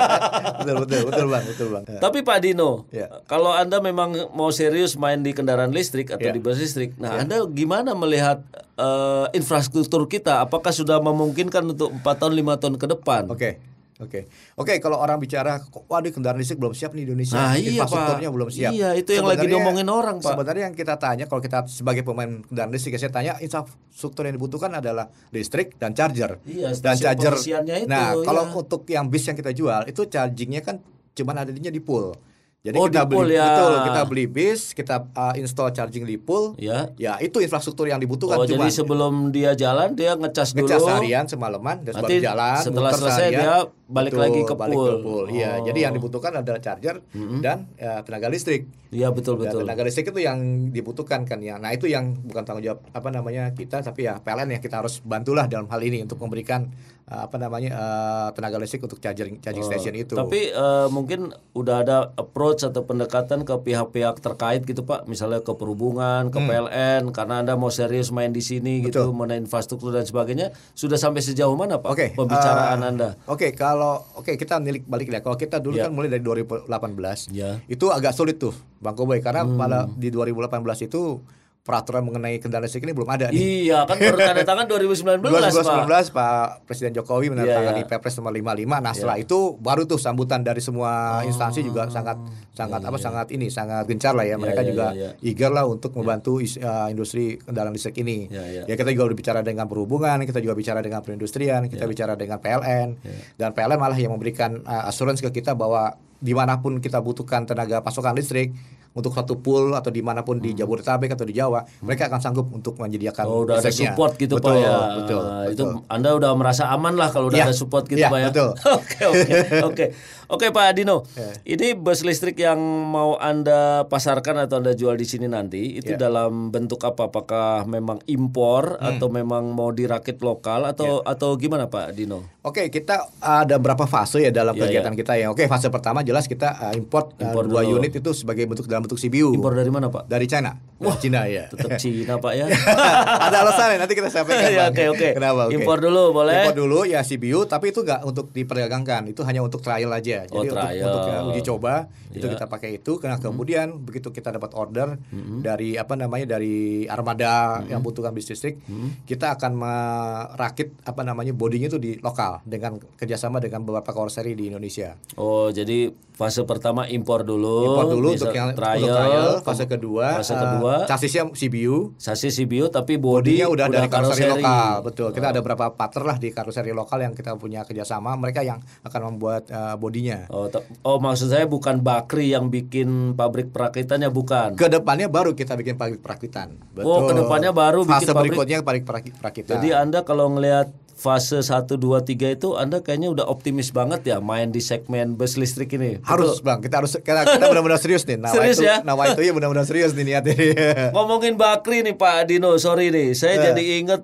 betul 0.58 0.76
betul 0.82 1.00
betul 1.06 1.26
bang 1.30 1.44
betul 1.46 1.68
bang. 1.70 1.82
Tapi 2.04 2.18
Pak 2.20 2.38
Dino, 2.42 2.90
Ya. 2.90 3.06
kalau 3.24 3.54
anda 3.54 3.78
memang 3.78 4.34
mau 4.34 4.50
serius 4.50 4.98
main 4.98 5.22
di 5.22 5.30
kendaraan 5.30 5.70
listrik 5.70 6.10
atau 6.10 6.28
Ya. 6.28 6.34
di 6.34 6.42
bus 6.42 6.58
listrik, 6.58 6.98
nah 6.98 7.22
anda 7.22 7.46
gimana 7.46 7.94
melihat 7.94 8.42
eh, 8.74 9.26
infrastruktur 9.32 10.04
kita? 10.04 10.42
Apakah 10.42 10.74
sudah 10.74 10.98
memungkinkan 10.98 11.62
untuk 11.70 11.92
4 11.92 12.18
tahun 12.18 12.34
5 12.34 12.60
tahun 12.60 12.74
ke 12.76 12.86
depan? 12.98 13.22
Oke. 13.30 13.71
Oke, 14.02 14.26
oke. 14.58 14.74
Kalau 14.82 14.98
orang 14.98 15.22
bicara, 15.22 15.62
waduh 15.86 16.10
kendaraan 16.10 16.42
listrik 16.42 16.58
belum 16.58 16.74
siap 16.74 16.90
nih 16.92 17.06
Indonesia, 17.06 17.38
Nah, 17.38 17.54
iya, 17.54 17.78
infrastrukturnya 17.78 18.28
Pak. 18.28 18.36
belum 18.36 18.48
siap. 18.50 18.72
Iya, 18.74 18.90
itu 18.98 19.10
yang 19.14 19.26
lagi 19.30 19.46
Sebenarnya- 19.46 19.62
diomongin 19.62 19.88
orang, 19.88 20.16
Pak. 20.18 20.32
Sebenarnya 20.34 20.62
yang 20.66 20.76
kita 20.76 20.94
tanya, 20.98 21.24
kalau 21.30 21.40
kita 21.40 21.58
sebagai 21.70 22.02
pemain 22.02 22.42
kendaraan 22.42 22.72
listrik, 22.74 22.98
saya 22.98 23.14
tanya 23.14 23.38
infrastruktur 23.38 24.26
yang 24.26 24.34
dibutuhkan 24.34 24.74
adalah 24.74 25.06
listrik 25.30 25.78
dan 25.78 25.94
charger. 25.94 26.42
Iya, 26.42 26.74
dan 26.82 26.94
charger. 26.98 27.34
itu, 27.38 27.86
nah, 27.86 28.18
kalau 28.26 28.50
iya. 28.50 28.58
untuk 28.58 28.82
yang 28.90 29.06
bis 29.06 29.22
yang 29.30 29.38
kita 29.38 29.54
jual, 29.54 29.86
itu 29.86 30.02
chargingnya 30.10 30.66
kan 30.66 30.82
cuman 31.14 31.46
adanya 31.46 31.70
di 31.70 31.78
pool. 31.78 32.12
Jadi 32.62 32.78
Oh, 32.78 32.86
kita 32.86 33.02
pool, 33.04 33.26
beli 33.26 33.34
ya. 33.34 33.42
betul, 33.44 33.72
kita 33.82 34.00
beli 34.06 34.24
bis, 34.30 34.60
kita 34.70 34.96
uh, 35.10 35.34
install 35.34 35.74
charging 35.74 36.06
di 36.06 36.14
pool. 36.14 36.54
Ya. 36.54 36.94
Ya, 36.94 37.18
itu 37.18 37.42
infrastruktur 37.42 37.90
yang 37.90 37.98
dibutuhkan 37.98 38.38
Oh, 38.38 38.46
cuman 38.46 38.70
jadi 38.70 38.70
sebelum 38.70 39.12
dia 39.28 39.50
jalan 39.52 39.98
dia 39.98 40.14
ngecas 40.14 40.54
dulu. 40.54 40.70
ngecas 40.70 40.78
seharian 40.80 41.26
semalaman 41.26 41.82
dan 41.82 41.98
Nanti 41.98 42.22
jalan 42.22 42.62
setelah 42.62 42.94
selesai 42.94 43.18
seharian, 43.28 43.42
dia 43.42 43.54
balik 43.90 44.14
lagi 44.14 44.40
ke 44.40 44.54
balik 44.54 44.78
pool. 44.78 45.26
Iya, 45.26 45.58
Oh. 45.58 45.66
jadi 45.66 45.90
yang 45.90 45.92
dibutuhkan 45.92 46.38
adalah 46.38 46.62
charger 46.62 47.02
dan 47.42 47.66
ya, 47.74 47.98
tenaga 48.00 48.30
listrik. 48.30 48.70
Iya 48.88 49.10
betul 49.10 49.36
Dan 49.36 49.50
betul. 49.50 49.60
tenaga 49.66 49.82
listrik 49.82 50.06
itu 50.06 50.20
yang 50.22 50.38
dibutuhkan 50.70 51.26
kan 51.26 51.42
ya. 51.42 51.58
Nah, 51.58 51.74
itu 51.74 51.90
yang 51.90 52.14
bukan 52.14 52.46
tanggung 52.46 52.62
jawab 52.62 52.78
apa 52.86 53.08
namanya 53.10 53.50
kita 53.50 53.82
tapi 53.82 54.06
ya 54.06 54.22
PLN 54.22 54.48
ya 54.48 54.60
kita 54.60 54.78
harus 54.78 55.02
bantulah 55.02 55.50
dalam 55.50 55.66
hal 55.66 55.82
ini 55.82 55.98
untuk 55.98 56.22
memberikan 56.22 56.70
apa 57.14 57.36
namanya 57.36 57.70
uh, 57.72 58.28
tenaga 58.30 58.56
listrik 58.56 58.80
untuk 58.80 58.96
charging 58.98 59.36
charging 59.38 59.62
station 59.62 59.92
itu. 59.92 60.14
Oh, 60.14 60.24
Tapi 60.24 60.48
eh, 60.48 60.86
mungkin 60.88 61.20
udah 61.52 61.76
ada 61.78 61.96
approach 62.14 62.62
atau 62.62 62.82
pendekatan 62.82 63.42
ke 63.42 63.54
pihak-pihak 63.54 64.18
terkait 64.18 64.62
gitu 64.62 64.82
Pak, 64.82 65.04
misalnya 65.04 65.38
ke 65.38 65.52
perhubungan, 65.52 66.24
Hmm. 66.24 66.32
ke 66.32 66.38
PLN, 66.40 67.02
karena 67.10 67.34
anda 67.38 67.54
mau 67.54 67.68
serius 67.68 68.08
main 68.08 68.30
di 68.30 68.40
sini 68.40 68.80
gitu, 68.80 69.10
mengenai 69.10 69.38
infrastruktur 69.38 69.90
dan 69.90 70.02
sebagainya, 70.02 70.50
sudah 70.72 70.96
sampai 70.96 71.20
sejauh 71.20 71.52
mana 71.52 71.76
Pak 71.76 71.90
Oke, 71.90 72.06
pembicaraan 72.12 72.78
eh, 72.78 72.88
anda? 72.88 73.08
Oke, 73.26 73.52
kalau 73.52 74.00
oke 74.14 74.32
kita 74.34 74.56
nilik 74.56 74.84
balik 74.84 75.08
ya. 75.08 75.20
Kalau 75.20 75.34
kita 75.34 75.58
dulu 75.58 75.76
Ya. 75.76 75.86
kan 75.86 75.92
mulai 75.92 76.08
dari 76.08 76.22
2018. 76.22 77.28
Ya. 77.30 77.60
Itu 77.66 77.88
agak 77.88 78.12
sulit 78.12 78.36
tuh, 78.36 78.52
Bang 78.78 78.94
Koboy 78.94 79.18
karena 79.18 79.42
Hmm. 79.42 79.56
pada 79.56 79.84
di 79.86 80.08
2018 80.08 80.80
itu 80.82 81.20
peraturan 81.62 82.02
mengenai 82.02 82.42
kendaraan 82.42 82.66
listrik 82.66 82.82
ini 82.82 82.90
belum 82.90 83.06
ada 83.06 83.30
nih. 83.30 83.70
Iya, 83.70 83.86
kan 83.86 83.94
baru 83.94 84.18
tanda 84.18 84.42
tangan 84.50 84.66
2019, 84.66 85.22
2019 85.22 85.62
Pak. 85.62 86.10
Pak 86.10 86.46
Presiden 86.66 86.90
Jokowi 86.90 87.30
Iya, 87.30 87.32
menandatangani 87.38 87.82
iya. 87.86 87.88
Perpres 87.88 88.18
nomor 88.18 88.34
55. 88.34 88.82
Nah, 88.82 88.92
setelah 88.92 89.16
itu 89.22 89.38
baru 89.62 89.86
tuh 89.86 89.98
sambutan 90.02 90.42
dari 90.42 90.58
semua 90.58 91.22
instansi 91.22 91.62
juga 91.62 91.86
sangat 91.86 92.18
sangat 92.50 92.82
apa 92.82 92.98
sangat 92.98 93.30
ini 93.30 93.46
sangat 93.46 93.86
gencar 93.86 94.10
lah 94.18 94.26
ya. 94.26 94.34
Mereka 94.42 94.66
iya, 94.66 94.68
juga 94.74 94.86
iya, 94.90 95.10
eager 95.22 95.54
lah 95.54 95.62
untuk 95.70 95.94
membantu 95.94 96.42
is- 96.42 96.58
uh, 96.58 96.90
industri 96.90 97.38
kendaraan 97.38 97.70
listrik 97.70 97.94
ini. 98.02 98.26
Iya, 98.26 98.42
iya. 98.50 98.62
Ya 98.66 98.74
kita 98.74 98.90
juga 98.90 99.14
berbicara 99.14 99.46
dengan 99.46 99.70
perhubungan, 99.70 100.18
kita 100.26 100.42
juga 100.42 100.58
bicara 100.58 100.82
dengan 100.82 100.98
perindustrian, 101.06 101.70
kita 101.70 101.86
bicara 101.86 102.18
dengan 102.18 102.42
PLN. 102.42 102.98
Dan 103.38 103.54
PLN 103.54 103.78
malah 103.78 103.94
yang 103.94 104.10
memberikan 104.10 104.66
uh, 104.66 104.90
assurance 104.90 105.22
ke 105.22 105.30
kita 105.30 105.54
bahwa 105.54 105.94
di 106.22 106.34
mana 106.34 106.58
pun 106.58 106.78
kita 106.78 106.98
butuhkan 107.02 107.46
tenaga 107.46 107.82
pasokan 107.82 108.14
listrik 108.14 108.54
untuk 108.92 109.10
satu 109.10 109.36
pool 109.36 109.72
atau 109.72 109.88
di 109.88 110.00
mana 110.00 110.20
pun 110.20 110.36
di 110.36 110.52
Jabodetabek 110.52 111.10
atau 111.10 111.24
di 111.24 111.32
Jawa, 111.32 111.64
mereka 111.80 112.06
akan 112.06 112.20
sanggup 112.20 112.46
untuk 112.48 112.76
menyediakan 112.76 113.24
Hmm. 113.24 113.32
Oh, 113.32 113.44
udah 113.44 113.56
ada 113.58 113.70
support 113.70 114.12
gitu 114.16 114.36
betul, 114.36 114.52
Pak 114.52 114.60
ya. 114.60 114.72
Betul, 114.98 115.22
betul. 115.24 115.48
Itu 115.52 115.64
Anda 115.88 116.10
udah 116.12 116.30
merasa 116.34 116.68
aman 116.68 116.94
lah 116.94 117.08
kalau 117.08 117.28
udah 117.28 117.38
Ya, 117.38 117.46
ada 117.46 117.56
support 117.56 117.88
gitu 117.88 118.00
ya, 118.00 118.12
Pak 118.12 118.18
ya. 118.20 118.26
betul. 118.28 118.50
Oke, 118.76 119.00
oke. 119.02 119.32
Oke. 119.64 119.84
Oke 120.32 120.48
Pak 120.48 120.72
Dino. 120.72 121.04
Ini 121.44 121.76
bus 121.76 122.00
listrik 122.00 122.40
yang 122.40 122.56
mau 122.88 123.20
Anda 123.20 123.84
pasarkan 123.84 124.40
atau 124.40 124.58
Anda 124.58 124.72
jual 124.72 124.96
di 124.96 125.04
sini 125.04 125.28
nanti 125.28 125.76
itu 125.76 125.92
Ya. 125.92 126.00
dalam 126.00 126.48
bentuk 126.48 126.80
apa? 126.80 127.04
Apakah 127.04 127.68
memang 127.68 128.00
impor 128.06 128.74
Hmm. 128.74 128.96
atau 128.96 129.06
memang 129.06 129.52
mau 129.52 129.68
dirakit 129.70 130.16
lokal 130.18 130.64
atau 130.64 131.04
Ya. 131.04 131.12
atau 131.12 131.36
gimana 131.36 131.68
Pak 131.68 131.92
Dino? 131.92 132.24
Oke, 132.40 132.66
kita 132.68 133.12
ada 133.20 133.54
berapa 133.54 133.84
fase 133.84 134.18
ya 134.18 134.32
dalam 134.32 134.56
Ya, 134.56 134.64
kegiatan 134.64 134.96
kita 134.96 135.14
ya. 135.14 135.28
Oke, 135.28 135.44
fase 135.44 135.68
pertama 135.68 136.00
jelas 136.00 136.24
kita 136.24 136.48
uh, 136.50 136.72
import, 136.72 137.12
uh, 137.14 137.22
Impor 137.22 137.44
dua 137.44 137.60
dulu. 137.60 137.78
unit 137.78 137.92
itu 137.92 138.10
sebagai 138.12 138.48
bentuk 138.48 138.64
dalam 138.64 138.82
bentuk 138.82 138.96
CBU 138.96 139.36
Impor 139.36 139.52
dari 139.52 139.68
mana 139.68 139.86
Pak? 139.86 140.08
dari 140.08 140.24
China. 140.24 140.56
Wah, 140.80 140.96
Cina 140.96 141.28
ya. 141.28 141.46
Tetap 141.46 141.76
Cina 141.76 142.16
Pak 142.16 142.32
ya. 142.32 142.48
ada 143.28 143.36
alasannya 143.38 143.78
nanti 143.78 143.92
kita 143.92 144.08
sampaikan. 144.08 144.48
Ya, 144.48 144.66
Bang. 144.66 144.74
oke, 144.74 144.84
oke. 144.90 145.08
Kenapa? 145.14 145.40
Oke. 145.46 145.54
Impor 145.54 145.78
dulu, 145.78 146.02
boleh? 146.10 146.42
Impor 146.42 146.56
dulu 146.56 146.78
ya 146.82 147.00
CBU, 147.00 147.44
tapi 147.44 147.70
itu 147.70 147.80
nggak 147.80 148.00
untuk 148.02 148.32
diperdagangkan, 148.32 149.06
itu 149.06 149.22
hanya 149.22 149.38
untuk 149.40 149.60
trial 149.60 149.92
aja. 149.92 150.21
Jadi 150.26 150.36
Oh, 150.36 150.42
untuk, 150.44 150.56
trial. 150.58 150.84
untuk 150.86 151.02
ya, 151.06 151.18
uji 151.26 151.40
coba 151.42 151.74
itu 152.12 152.26
Ya. 152.26 152.32
kita 152.36 152.46
pakai 152.46 152.70
itu. 152.76 152.92
Karena 152.98 153.16
kemudian 153.16 153.66
begitu 153.80 154.10
kita 154.10 154.30
dapat 154.30 154.52
order 154.54 154.98
dari 155.40 155.74
apa 155.74 155.94
namanya 155.94 156.36
dari 156.36 156.84
armada 156.86 157.64
yang 157.66 157.80
butuhkan 157.80 158.12
bis 158.12 158.28
listrik, 158.28 158.60
kita 159.04 159.34
akan 159.34 159.52
merakit 159.56 160.74
apa 160.84 161.02
namanya 161.02 161.32
bodinya 161.32 161.66
itu 161.66 161.78
di 161.78 161.96
lokal 161.98 162.42
dengan 162.44 162.76
kerjasama 162.96 163.40
dengan 163.40 163.64
beberapa 163.64 163.90
karosseri 163.90 164.36
di 164.36 164.50
Indonesia. 164.50 164.94
Oh, 165.16 165.48
jadi 165.48 165.90
fase 166.12 166.44
pertama 166.44 166.84
impor 166.86 167.24
dulu. 167.24 167.72
Impor 167.72 167.86
dulu 167.90 168.08
untuk 168.12 168.30
yang 168.30 168.52
trial, 168.52 168.78
untuk 168.78 168.94
trial, 168.94 169.28
fase 169.42 169.64
kedua, 169.64 170.06
Fase 170.20 170.34
eh, 170.34 170.38
kedua, 170.38 170.74
chassisnya 170.84 171.22
CBU, 171.32 171.96
sasis 171.96 172.36
CBU 172.36 172.68
tapi 172.68 173.00
body 173.00 173.40
bodinya 173.42 173.46
udah, 173.48 173.66
dari 173.68 173.88
karoseri 173.88 174.28
lokal, 174.28 174.72
betul. 174.84 175.08
Kita 175.10 175.26
ada 175.32 175.40
beberapa 175.40 175.72
partner 175.72 176.04
lah 176.04 176.16
di 176.20 176.28
karoseri 176.30 176.70
lokal 176.70 177.00
yang 177.00 177.12
kita 177.16 177.34
punya 177.36 177.64
kerjasama, 177.64 178.14
mereka 178.14 178.44
yang 178.44 178.60
akan 178.84 179.00
membuat 179.14 179.48
eh, 179.48 179.74
bodinya. 180.02 180.18
Oh, 180.28 180.46
oh, 180.84 180.98
maksud 180.98 181.30
saya 181.30 181.46
bukan 181.46 181.78
Bakri 181.80 182.30
yang 182.30 182.48
bikin 182.48 183.14
pabrik 183.14 183.50
perakitannya 183.50 184.10
bukan. 184.10 184.54
Ke 184.54 184.66
depannya 184.68 185.06
baru 185.06 185.32
kita 185.32 185.54
bikin 185.54 185.76
pabrik 185.76 186.00
perakitan. 186.00 186.58
Oh, 186.76 187.06
ke 187.06 187.14
depannya 187.14 187.50
baru 187.50 187.82
bikin 187.82 188.02
Fase 188.02 188.10
pabrik. 188.10 188.32
berikutnya 188.32 188.58
pabrik 188.60 188.84
perak- 188.84 189.14
perakitan. 189.14 189.52
Jadi 189.56 189.68
Anda 189.72 190.02
kalau 190.02 190.28
ngelihat 190.28 190.70
fase 190.92 191.42
1 191.42 191.66
2 191.74 191.98
3 192.00 192.30
itu 192.32 192.54
Anda 192.54 192.78
kayaknya 192.78 193.10
udah 193.10 193.24
optimis 193.26 193.70
banget 193.70 194.06
ya 194.06 194.22
main 194.22 194.50
di 194.50 194.60
segmen 194.60 195.14
bus 195.14 195.34
listrik 195.34 195.72
ini. 195.72 195.98
harus 196.00 196.38
bang, 196.38 196.58
kita 196.60 196.78
harus 196.78 196.94
kita, 196.94 197.26
kita 197.28 197.42
benar-benar 197.44 197.74
serius 197.76 198.02
nih. 198.04 198.18
Nawa 198.20 198.34
Serius 198.36 198.58
itu, 198.58 198.64
ya? 198.64 198.76
Nawa 198.82 199.10
itu 199.10 199.20
ya 199.20 199.32
benar-benar 199.32 199.66
serius 199.66 199.90
nih 199.92 200.04
niat 200.04 200.24
ini. 200.28 200.54
Ngomongin 200.94 201.34
Bakri 201.34 201.82
nih 201.82 201.94
Pak 201.94 202.28
Dino, 202.28 202.54
sorry 202.56 202.90
nih. 202.90 203.14
Saya 203.14 203.34
Eh. 203.34 203.42
jadi 203.50 203.62
inget 203.80 204.02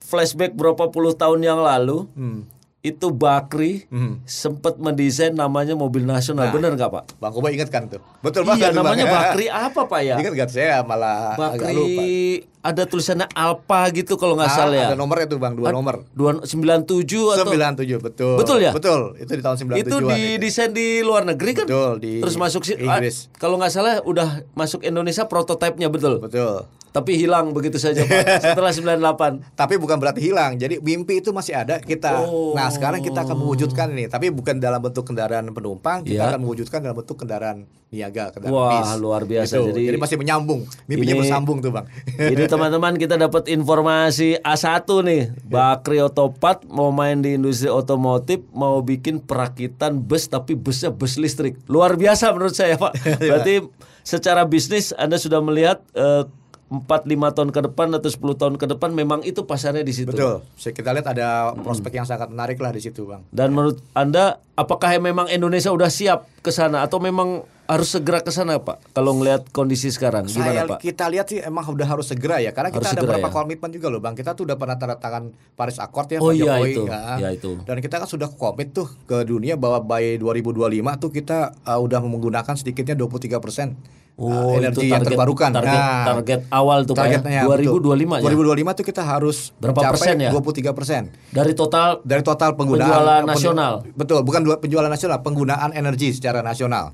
flashback 0.00 0.56
berapa 0.56 0.88
puluh 0.88 1.12
tahun 1.12 1.40
yang 1.42 1.60
lalu. 1.60 2.08
Hmm. 2.14 2.48
Itu 2.80 3.10
Bakri 3.10 3.90
sempat 4.22 4.78
mendesain 4.78 5.32
namanya 5.32 5.74
mobil 5.74 6.02
nasional. 6.02 6.46
Bener 6.48 6.72
nggak 6.72 6.86
Pak? 6.88 7.04
bang 7.12 7.32
Koba 7.32 7.50
ingat 7.50 7.68
kan 7.68 7.82
tuh? 7.84 7.98
Betul 8.18 8.46
Iya 8.46 8.70
banget. 8.70 8.70
Bang. 8.70 8.76
namanya 8.80 9.04
Bakri 9.18 9.46
apa 9.46 9.80
Pak 9.82 10.00
ya? 10.00 10.14
Ingat 10.16 10.32
gak 10.36 10.48
saya 10.48 10.78
malah 10.80 11.34
agak 11.34 11.58
lupa. 11.68 11.90
Bakri 11.90 12.14
ada 12.60 12.82
tulisannya 12.84 13.26
Alpa 13.28 13.90
gitu 13.90 14.14
kalau 14.14 14.34
nggak 14.34 14.46
Ah, 14.46 14.56
salah 14.56 14.76
ya. 14.76 14.88
Ada 14.88 14.96
nomornya 14.96 15.26
tuh 15.26 15.38
bang, 15.38 15.54
dua 15.54 15.68
nomor. 15.70 16.06
Dua- 16.12 16.38
97 16.38 17.34
atau 17.34 17.50
97 17.50 17.98
betul. 17.98 18.34
Betul 18.36 18.58
ya? 18.60 18.70
Betul. 18.70 19.00
Itu 19.16 19.32
di 19.32 19.42
tahun 19.42 19.56
97 19.58 19.78
itu 19.80 19.96
di 20.04 20.20
desain 20.38 20.70
di 20.70 20.88
luar 21.00 21.22
negeri 21.24 21.52
kan? 21.54 21.66
Betul, 21.66 21.98
di 21.98 22.12
Terus 22.20 22.36
masuk 22.36 22.62
sih 22.62 22.78
Inggris. 22.78 23.26
ah, 23.26 23.38
kalau 23.38 23.58
nggak 23.58 23.72
salah 23.72 23.98
udah 24.02 24.46
masuk 24.52 24.82
Indonesia 24.82 25.26
prototipenya 25.26 25.88
betul. 25.88 26.20
Betul. 26.20 26.62
Tapi 26.98 27.14
hilang 27.14 27.54
begitu 27.54 27.78
saja 27.78 28.02
Pak 28.02 28.42
setelah 28.42 28.74
98. 28.74 29.38
Tapi 29.60 29.74
bukan 29.78 29.96
berarti 29.96 30.18
hilang. 30.20 30.58
Jadi 30.58 30.82
mimpi 30.82 31.22
itu 31.22 31.30
masih 31.30 31.54
ada 31.54 31.78
kita. 31.78 32.26
Oh. 32.26 32.52
Nah, 32.52 32.66
sekarang 32.68 32.98
kita 32.98 33.22
akan 33.22 33.38
mewujudkan 33.38 33.86
ini, 33.88 34.10
tapi 34.10 34.28
bukan 34.28 34.58
dalam 34.58 34.82
bentuk 34.82 35.06
kendaraan 35.06 35.46
penumpang, 35.48 36.02
kita 36.02 36.18
Iya. 36.18 36.34
akan 36.34 36.40
mewujudkan 36.42 36.82
dalam 36.82 36.96
bentuk 36.96 37.14
kendaraan 37.16 37.62
niaga, 37.88 38.34
kendaraan 38.34 38.50
Wah, 38.52 38.82
bis. 38.82 38.98
luar 38.98 39.22
biasa. 39.22 39.54
Gitu. 39.54 39.70
Jadi- 39.70 39.86
Jadi, 39.86 39.98
masih 39.98 40.16
menyambung. 40.18 40.60
Mimpinya 40.84 41.14
Ini- 41.14 41.20
bersambung 41.22 41.58
tuh, 41.62 41.70
Bang. 41.70 41.86
Jadi 42.34 42.42
teman-teman 42.44 42.98
kita 42.98 43.14
dapat 43.14 43.46
informasi 43.46 44.42
A1 44.42 44.82
nih. 45.00 45.22
Bakri 45.44 46.02
Otopat 46.02 46.66
mau 46.66 46.90
main 46.90 47.22
di 47.22 47.38
industri 47.38 47.70
otomotif, 47.70 48.42
mau 48.50 48.82
bikin 48.82 49.22
perakitan 49.22 49.96
bus 49.98 50.26
tapi 50.26 50.52
busnya 50.52 50.90
bus 50.90 51.14
listrik. 51.14 51.54
Luar 51.66 51.94
biasa 51.94 52.34
menurut 52.34 52.52
saya, 52.52 52.74
Pak. 52.74 52.92
Berarti 53.22 53.62
secara 54.02 54.42
bisnis 54.42 54.90
Anda 54.92 55.16
sudah 55.16 55.38
melihat 55.38 55.84
eh, 55.92 56.24
4 56.68 56.84
5 57.08 57.36
tahun 57.36 57.48
ke 57.48 57.60
depan 57.72 57.88
atau 57.96 58.12
10 58.12 58.40
tahun 58.40 58.54
ke 58.60 58.66
depan 58.76 58.92
memang 58.92 59.24
itu 59.24 59.40
pasarnya 59.42 59.80
di 59.80 59.96
situ. 59.96 60.12
Betul. 60.12 60.44
Kita 60.52 60.92
lihat 60.92 61.08
ada 61.08 61.56
prospek 61.56 61.96
yang 61.96 62.04
sangat 62.04 62.28
menarik 62.28 62.60
lah 62.60 62.76
di 62.76 62.84
situ, 62.84 63.08
Bang. 63.08 63.24
Dan 63.32 63.56
menurut 63.56 63.80
Anda 63.96 64.36
apakah 64.52 64.92
memang 65.00 65.32
Indonesia 65.32 65.72
udah 65.72 65.88
siap 65.88 66.28
ke 66.44 66.52
sana 66.52 66.84
atau 66.84 67.00
memang 67.00 67.48
harus 67.64 67.92
segera 67.92 68.20
ke 68.20 68.32
sana, 68.32 68.56
Pak? 68.60 68.96
Kalau 68.96 69.12
ngelihat 69.16 69.48
kondisi 69.48 69.92
sekarang 69.92 70.24
gimana, 70.24 70.64
Saya 70.64 70.64
Pak? 70.64 70.80
kita 70.80 71.04
lihat 71.08 71.26
sih 71.28 71.40
emang 71.40 71.68
udah 71.68 71.84
harus 71.84 72.08
segera 72.08 72.40
ya 72.40 72.52
karena 72.52 72.72
Harus 72.72 72.80
kita 72.80 72.96
ada 72.96 73.00
beberapa 73.04 73.28
ya? 73.28 73.32
komitmen 73.32 73.70
juga 73.72 73.88
loh 73.92 74.00
Bang. 74.00 74.16
Kita 74.16 74.32
tuh 74.32 74.48
udah 74.48 74.56
pernah 74.56 74.76
tanda 74.80 74.96
tangan 74.96 75.32
Paris 75.52 75.76
Accord 75.76 76.08
ya 76.08 76.20
Oh 76.20 76.32
Pak 76.32 76.36
iya, 76.36 76.44
Jokowi 76.56 76.68
itu. 76.72 76.82
ya. 76.88 77.00
Ya, 77.16 77.28
itu. 77.32 77.50
Dan 77.64 77.76
kita 77.80 78.00
kan 78.00 78.08
sudah 78.08 78.28
komit 78.32 78.72
tuh 78.72 78.88
ke 79.04 79.20
dunia 79.24 79.56
bahwa 79.60 79.84
by 79.84 80.16
2025 80.16 80.64
tuh 80.96 81.10
kita 81.12 81.52
uh, 81.64 81.76
udah 81.76 82.00
menggunakan 82.00 82.56
sedikitnya 82.56 82.96
23% 82.96 83.97
Oh, 84.18 84.26
uh, 84.26 84.58
energi 84.58 84.82
itu 84.82 84.90
yang 84.90 84.98
target- 84.98 85.14
terbarukan. 85.14 85.50
target- 85.54 85.78
Nah, 85.78 86.04
target 86.04 86.40
awal 86.50 86.78
tuh, 86.82 86.92
Pak, 86.92 87.06
ya? 87.06 87.22
targetnya 87.22 87.40
2025 87.46 88.18
ya? 88.18 88.22
2025 88.24 88.70
tuh 88.74 88.84
kita 88.84 89.02
harus 89.06 89.54
Berapa 89.54 89.78
persen 89.88 90.18
ya? 90.18 90.30
23% 90.34 91.14
Dari 91.30 91.54
total 91.54 92.02
dari 92.02 92.20
total 92.20 92.52
penggunaan 92.52 92.82
Penjualan 92.84 93.22
pen- 93.22 93.30
nasional. 93.30 93.72
Betul, 93.94 94.26
bukan 94.26 94.42
penjualan 94.58 94.86
nasional, 94.86 95.22
penggunaan 95.22 95.70
energi 95.70 96.10
secara 96.10 96.42
nasional. 96.42 96.90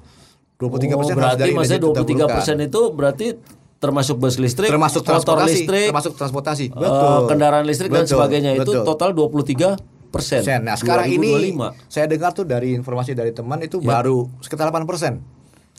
23% 0.54 0.69
oh, 0.93 1.00
harus 1.00 1.09
berarti 1.11 1.40
dari 1.40 1.52
maksudnya 1.52 1.81
energi 1.81 1.88
23 1.88 2.04
terbarukan. 2.14 2.37
persen 2.37 2.57
itu 2.61 2.81
berarti 2.90 3.26
termasuk 3.75 4.16
bus 4.16 4.37
listrik, 4.38 4.69
termasuk 4.69 5.00
motor 5.00 5.11
transportasi, 5.11 5.52
listrik, 5.59 5.87
termasuk 5.87 6.12
transportasi. 6.14 6.66
eh, 6.66 6.76
Betul. 6.78 7.21
kendaraan 7.26 7.64
listrik 7.64 7.88
dan 7.90 8.04
Betul, 8.04 8.12
sebagainya 8.14 8.52
itu 8.54 8.69
betul. 8.71 8.85
total 8.87 9.11
23 9.11 9.69
persen. 10.09 10.40
persen. 10.40 10.61
Nah, 10.62 10.76
sekarang 10.76 11.09
ini 11.11 11.57
2025. 11.57 11.73
saya 11.87 12.04
dengar 12.04 12.31
tuh 12.31 12.45
dari 12.45 12.73
informasi 12.73 13.12
dari 13.12 13.33
teman 13.33 13.61
itu 13.61 13.81
baru 13.81 14.28
sekitar 14.38 14.69
8 14.69 14.85
persen. 14.85 15.25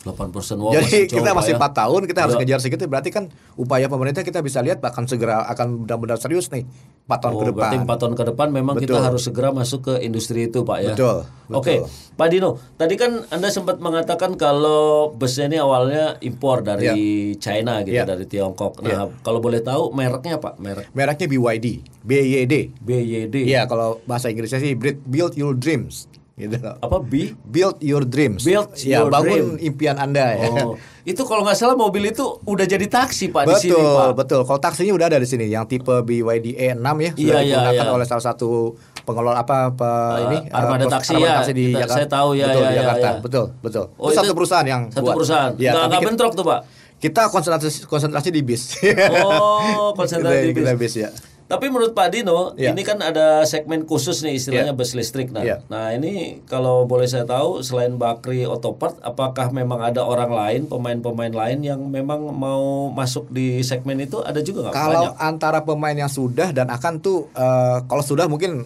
8 0.06 0.30
persen. 0.30 0.56
Wow, 0.56 0.70
Jadi 0.72 1.10
jauh, 1.10 1.18
kita 1.18 1.34
masih 1.34 1.54
ya. 1.54 1.58
empat 1.58 1.74
tahun, 1.76 2.02
kita 2.06 2.20
harus 2.22 2.36
Ya. 2.38 2.42
kejar 2.46 2.60
segitu. 2.62 2.86
Berarti 2.86 3.10
kan 3.10 3.26
upaya 3.56 3.90
pemerintah 3.90 4.22
kita 4.22 4.40
bisa 4.40 4.62
lihat 4.62 4.78
bahkan 4.78 5.04
segera 5.04 5.50
akan 5.50 5.84
benar-benar 5.84 6.22
serius 6.22 6.46
nih 6.48 6.62
4 7.04 7.18
tahun 7.20 7.34
Oh, 7.34 7.40
ke 7.42 7.46
depan. 7.50 7.58
berarti 7.58 7.78
4 7.82 7.98
tahun 7.98 8.14
ke 8.14 8.24
depan 8.30 8.48
memang 8.50 8.76
kita 8.78 8.94
Betul. 8.94 9.02
harus 9.04 9.22
segera 9.26 9.50
masuk 9.50 9.80
ke 9.84 9.94
industri 10.00 10.46
itu, 10.46 10.62
Pak 10.62 10.78
ya. 10.80 10.94
Betul, 10.94 11.18
Oke, 11.50 11.82
betul. 11.82 11.90
Pak 12.16 12.28
Dino, 12.30 12.50
tadi 12.76 12.94
kan 12.94 13.12
Anda 13.28 13.50
sempat 13.50 13.82
mengatakan 13.82 14.38
kalau 14.38 15.10
busnya 15.12 15.46
ini 15.48 15.58
awalnya 15.58 16.22
impor 16.22 16.62
dari 16.62 16.94
China 17.36 17.82
gitu, 17.82 17.98
Ya. 17.98 18.06
dari 18.06 18.24
Tiongkok. 18.24 18.80
Nah, 18.80 19.10
kalau 19.22 19.42
boleh 19.42 19.60
tahu 19.60 19.90
mereknya 19.90 20.38
Pak, 20.38 20.58
merek 20.58 20.86
Mereknya 20.92 21.26
BYD, 21.28 21.68
BYD. 22.02 22.54
BYD. 22.78 23.36
Iya, 23.44 23.66
kalau 23.66 23.98
bahasa 24.04 24.30
Inggrisnya 24.30 24.60
sih 24.60 24.78
Build 24.78 25.34
Your 25.34 25.54
Dreams. 25.54 26.06
Gitu. 26.36 26.60
Apa 26.60 27.00
B? 27.00 27.32
Build 27.42 27.80
Your 27.80 28.04
Dreams. 28.04 28.44
Build 28.44 28.76
ya, 28.78 29.00
your 29.00 29.08
bangun 29.08 29.56
impian 29.58 29.96
Anda 29.96 30.36
ya. 30.36 30.52
Oh, 30.68 30.76
itu 31.02 31.24
kalau 31.24 31.42
nggak 31.42 31.56
salah 31.56 31.74
mobil 31.74 32.04
itu 32.06 32.28
udah 32.44 32.66
jadi 32.66 32.84
taksi 32.86 33.32
Pak 33.32 33.42
di 33.42 33.56
betul, 33.56 33.72
sini 33.72 33.80
Pak. 33.80 34.12
betul. 34.14 34.42
Kalau 34.44 34.60
taksinya 34.60 34.92
udah 34.92 35.08
ada 35.08 35.16
di 35.16 35.24
sini, 35.24 35.48
yang 35.48 35.64
tipe 35.64 35.96
BYD 35.96 36.48
E6 36.54 36.76
ya, 36.76 36.76
Iya, 36.76 37.12
sudah 37.16 37.40
iya, 37.40 37.56
digunakan 37.56 37.86
iya. 37.88 37.96
oleh 37.96 38.06
salah 38.06 38.26
satu 38.26 38.76
pengelola 39.02 39.40
apa, 39.40 39.72
apa 39.72 39.92
ini 40.28 40.38
armada 40.52 40.84
eh, 40.84 40.92
taksi 40.92 41.14
armada 41.14 41.24
ya. 41.26 41.36
taksi 41.40 41.54
di 41.54 41.64
Kita- 41.66 41.80
Jakarta. 41.80 41.96
saya 41.96 42.08
tahu, 42.10 42.30
ya, 42.34 42.46
betul, 42.46 42.60
ya, 42.60 42.60
di 42.60 42.68
ya, 42.68 42.80
Jakarta. 42.82 43.08
ya. 43.08 43.14
Betul, 43.22 43.46
betul. 43.62 43.86
Oh, 43.96 44.10
itu, 44.12 44.18
satu 44.18 44.32
perusahaan 44.34 44.68
yang 44.68 44.82
Satu 44.90 45.02
buat. 45.02 45.16
perusahaan. 45.16 45.52
nggak 45.54 45.64
Ya, 45.64 45.72
nggak 45.72 45.88
kita, 45.94 46.08
bentrok 46.12 46.34
tuh 46.36 46.44
Pak. 46.44 46.60
kita 46.98 47.22
konsentrasi 47.30 47.80
konsentrasi 47.86 48.30
di 48.30 48.42
bis. 48.42 48.76
Oh, 49.24 49.96
konsentrasi 49.96 50.52
Kita- 50.52 50.60
kita 50.68 50.72
bis. 50.76 50.92
bis 50.92 50.94
ya. 51.00 51.10
Tapi 51.46 51.70
menurut 51.70 51.94
Pak 51.94 52.10
Dino, 52.10 52.58
Iya. 52.58 52.74
ini 52.74 52.82
kan 52.82 52.98
ada 53.06 53.46
segmen 53.46 53.86
khusus 53.86 54.26
nih 54.26 54.42
istilahnya 54.42 54.74
bus 54.74 54.98
listrik. 54.98 55.30
Nah, 55.30 55.46
Iya. 55.46 55.62
nah 55.70 55.94
ini 55.94 56.42
kalau 56.50 56.90
boleh 56.90 57.06
saya 57.06 57.22
tahu 57.22 57.62
selain 57.62 58.02
Bakri 58.02 58.50
Otopart, 58.50 58.98
apakah 59.06 59.54
memang 59.54 59.78
ada 59.78 60.02
orang 60.02 60.34
lain, 60.34 60.62
pemain-pemain 60.66 61.30
lain 61.30 61.62
yang 61.62 61.86
memang 61.86 62.34
mau 62.34 62.90
masuk 62.90 63.30
di 63.30 63.62
segmen 63.62 64.02
itu? 64.02 64.26
Ada 64.26 64.42
juga 64.42 64.70
nggak? 64.70 64.74
Kalau 64.74 65.04
Banyak. 65.06 65.22
antara 65.22 65.60
pemain 65.62 65.94
yang 65.94 66.10
sudah 66.10 66.50
dan 66.50 66.66
akan 66.74 66.98
tuh 66.98 67.30
eh, 67.38 67.78
kalau 67.86 68.02
sudah 68.02 68.26
mungkin 68.26 68.66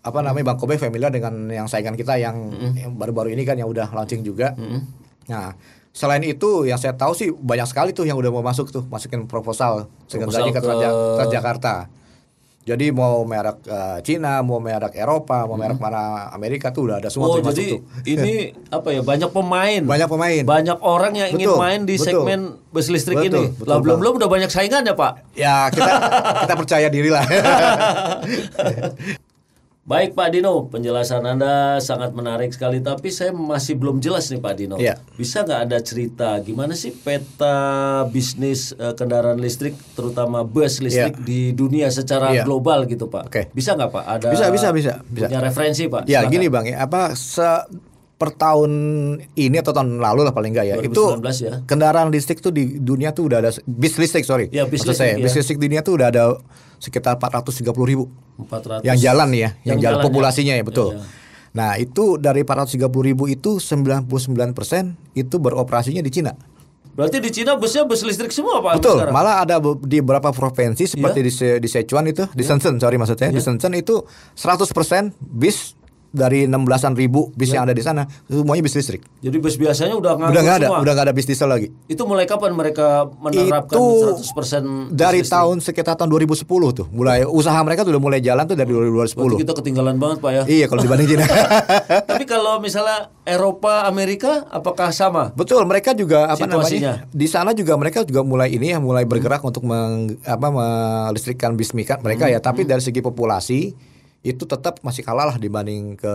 apa 0.00 0.20
namanya 0.20 0.52
Bang 0.52 0.60
Kobe 0.60 0.80
familiar 0.80 1.12
dengan 1.12 1.48
yang 1.48 1.68
saingan 1.68 1.96
kita 1.96 2.16
yang 2.16 2.36
baru-baru 2.96 3.32
ini 3.32 3.44
kan 3.44 3.56
yang 3.56 3.68
udah 3.68 3.88
launching 3.92 4.20
juga. 4.20 4.52
Nah, 5.28 5.56
selain 5.92 6.20
itu 6.24 6.68
yang 6.68 6.76
saya 6.76 6.92
tahu 6.92 7.12
sih 7.12 7.28
banyak 7.32 7.64
sekali 7.68 7.90
tuh 7.96 8.04
yang 8.04 8.16
udah 8.16 8.28
mau 8.28 8.44
masuk 8.44 8.68
tuh 8.68 8.84
masukin 8.88 9.24
proposal 9.24 9.88
sebenarnya 10.08 10.52
ke, 10.52 10.60
Transjakarta. 10.60 11.74
Jadi 12.64 12.88
mau 12.90 13.20
merek 13.22 13.60
eh, 13.68 13.98
Cina, 14.00 14.40
mau 14.40 14.56
merek 14.56 14.96
Eropa, 14.96 15.44
mau 15.44 15.54
merek 15.54 15.76
mana 15.76 16.32
Amerika 16.32 16.72
tuh 16.72 16.88
udah 16.88 16.96
ada 16.96 17.12
semua 17.12 17.28
Oh, 17.28 17.36
tuh 17.36 17.52
jadi 17.52 17.76
tuh. 17.76 17.80
ini 18.16 18.56
apa 18.72 18.88
ya? 18.88 19.04
Banyak 19.04 19.28
pemain. 19.28 19.80
Banyak 19.84 20.08
pemain. 20.08 20.42
Banyak 20.42 20.78
orang 20.80 21.12
yang 21.12 21.28
ingin 21.30 21.52
Betul, 21.52 21.60
main 21.60 21.80
di 21.84 21.94
betul. 21.94 22.06
segmen 22.08 22.40
bus 22.72 22.88
listrik 22.88 23.20
Betul, 23.20 23.28
ini. 23.28 23.42
betul, 23.52 23.68
Lah 23.68 23.78
belum 23.78 23.96
belum 24.00 24.12
udah 24.16 24.28
banyak 24.32 24.48
saingan 24.48 24.80
ya, 24.80 24.96
Pak? 24.96 25.12
Ya 25.36 25.68
kita 25.68 25.92
kita 26.40 26.54
percaya 26.56 26.88
diri 26.88 27.12
lah. 27.12 27.24
Baik 29.84 30.16
Pak 30.16 30.32
Dino, 30.32 30.64
penjelasan 30.64 31.20
Anda 31.22 31.76
sangat 31.76 32.16
menarik 32.16 32.48
sekali. 32.48 32.80
Tapi 32.80 33.12
saya 33.12 33.36
masih 33.36 33.76
belum 33.76 34.00
jelas 34.00 34.32
nih 34.32 34.40
Pak 34.40 34.54
Dino. 34.56 34.76
Iya. 34.76 34.96
Bisa 35.12 35.44
nggak 35.44 35.60
ada 35.60 35.76
cerita 35.78 36.40
gimana 36.40 36.72
sih 36.72 36.88
peta 36.88 37.52
bisnis 38.08 38.72
eh, 38.72 38.96
kendaraan 38.96 39.36
listrik, 39.36 39.76
terutama 39.92 40.40
bus 40.40 40.80
listrik 40.80 41.20
di 41.20 41.52
dunia 41.52 41.92
secara 41.92 42.32
Iya. 42.32 42.48
global 42.48 42.88
gitu 42.88 43.12
Pak? 43.12 43.28
Oke. 43.28 43.52
Bisa 43.52 43.76
nggak 43.76 43.92
Pak? 43.92 44.04
Ada 44.08 44.26
Bisa, 44.32 44.46
bisa, 44.48 44.68
bisa, 44.72 44.92
bisa. 45.04 45.28
punya 45.28 45.40
referensi 45.44 45.84
Pak? 45.84 46.08
Ya 46.08 46.24
Silakan. 46.24 46.32
gini 46.32 46.46
bang 46.48 46.64
ya 46.64 46.76
apa 46.80 47.02
se 47.12 47.44
per 48.24 48.32
tahun 48.32 48.72
ini 49.30 49.56
atau 49.58 49.70
tahun 49.70 50.00
lalu 50.00 50.24
lah 50.24 50.32
paling 50.32 50.50
enggak 50.50 50.66
ya 50.66 50.74
2019 50.78 50.88
itu 50.88 51.04
ya. 51.42 51.54
kendaraan 51.62 52.08
listrik 52.08 52.40
tuh 52.40 52.48
di 52.48 52.78
dunia 52.78 53.12
tuh 53.12 53.28
udah 53.28 53.38
ada 53.38 53.52
bis 53.62 53.94
listrik 53.94 54.24
sorry 54.24 54.48
Ya, 54.48 54.64
bis 54.64 54.80
Maksud 54.80 54.96
saya 54.96 55.12
listrik, 55.12 55.20
ya. 55.20 55.24
bis 55.24 55.34
listrik 55.36 55.58
dunia 55.58 55.80
tuh 55.80 55.92
udah 55.94 56.08
ada 56.08 56.24
sekitar 56.76 57.14
430 57.14 57.60
ribu 57.84 58.08
400. 58.40 58.80
yang 58.82 58.96
jalan 58.96 59.28
nih 59.28 59.40
ya 59.42 59.50
yang, 59.66 59.78
jalan 59.78 59.84
jalan 59.84 59.98
ya. 59.98 60.02
populasinya 60.02 60.54
ya 60.54 60.64
betul 60.64 60.88
Ya, 60.90 60.96
ya. 60.96 61.04
nah 61.52 61.70
itu 61.76 62.16
dari 62.16 62.40
430 62.40 62.80
ribu 63.04 63.24
itu 63.26 63.56
99 63.56 64.08
persen 64.50 64.84
itu 65.12 65.36
beroperasinya 65.36 66.00
di 66.00 66.08
Cina 66.10 66.32
Berarti 66.90 67.18
di 67.18 67.26
Cina 67.28 67.54
busnya 67.54 67.82
bus 67.82 68.00
listrik 68.00 68.30
semua 68.30 68.62
Pak? 68.62 68.78
Betul, 68.78 69.02
sekarang? 69.02 69.10
malah 69.12 69.42
ada 69.42 69.58
di 69.82 69.98
beberapa 69.98 70.30
provinsi 70.30 70.86
seperti 70.88 71.18
Iya. 71.18 71.26
di 71.26 71.32
Se- 71.32 71.58
di 71.58 71.66
Sichuan 71.66 72.06
itu, 72.06 72.22
di 72.30 72.38
Shenzhen 72.40 72.78
sorry 72.78 72.94
maksudnya, 72.94 73.28
di 73.28 73.42
Shenzhen 73.42 73.74
itu 73.74 74.06
100% 74.32 75.10
bis 75.20 75.74
dari 76.14 76.46
16-an 76.46 76.94
ribu 76.94 77.34
bis 77.34 77.50
yang 77.50 77.66
ada 77.66 77.74
di 77.74 77.82
sana 77.82 78.06
semuanya 78.24 78.62
bis 78.62 78.78
listrik. 78.78 79.02
Jadi 79.18 79.36
bus 79.36 79.58
biasanya 79.58 79.98
udah 79.98 80.14
nganggur 80.14 80.30
udah 80.30 80.42
nggak 80.42 80.56
ada, 80.62 80.68
udah 80.78 80.92
nggak 80.94 81.06
ada 81.10 81.14
bis 81.14 81.26
diesel 81.26 81.50
lagi. 81.50 81.74
Itu 81.84 82.06
mulai 82.06 82.24
kapan 82.24 82.54
mereka 82.54 83.10
menerapkan 83.18 83.74
Itu 83.74 84.14
100% 84.22 84.30
bus 84.30 84.94
Dari 84.94 85.20
listrik? 85.20 85.34
tahun 85.34 85.56
sekitar 85.58 85.98
tahun 85.98 86.08
2010 86.08 86.46
tuh, 86.46 86.86
mulai 86.94 87.26
usaha 87.26 87.58
mereka 87.60 87.82
tuh 87.82 87.90
udah 87.90 88.02
mulai 88.02 88.22
jalan 88.22 88.46
tuh 88.46 88.54
dari 88.54 88.70
Berarti 88.70 89.18
2010. 89.18 89.42
kita 89.42 89.52
ketinggalan 89.58 89.96
banget 89.98 90.18
Pak 90.22 90.30
ya. 90.30 90.42
Iya 90.46 90.66
kalau 90.70 90.80
dibanding 90.80 91.08
Cina. 91.10 91.26
Tapi 92.10 92.24
kalau 92.24 92.62
misalnya 92.62 93.10
Eropa, 93.26 93.88
Amerika, 93.88 94.46
apakah 94.48 94.94
sama? 94.94 95.34
Betul, 95.34 95.66
mereka 95.66 95.96
juga 95.96 96.30
apa 96.30 96.38
Situasinya. 96.38 97.02
namanya? 97.02 97.10
Di 97.10 97.26
sana 97.26 97.50
juga 97.50 97.74
mereka 97.74 98.06
juga 98.06 98.22
mulai 98.22 98.54
ini 98.54 98.70
ya, 98.70 98.78
mulai 98.78 99.02
bergerak 99.02 99.42
untuk 99.42 99.66
meng, 99.66 100.14
apa 100.22 100.46
melistrikkan 100.48 101.56
bis 101.56 101.74
mereka 101.74 101.98
Hmm, 101.98 102.30
ya. 102.30 102.38
Tapi 102.38 102.62
dari 102.62 102.78
segi 102.78 103.00
populasi 103.00 103.74
itu 104.24 104.42
tetap 104.42 104.80
masih 104.80 105.04
kalah 105.04 105.28
lah 105.28 105.36
dibanding 105.36 105.94
ke 105.94 106.14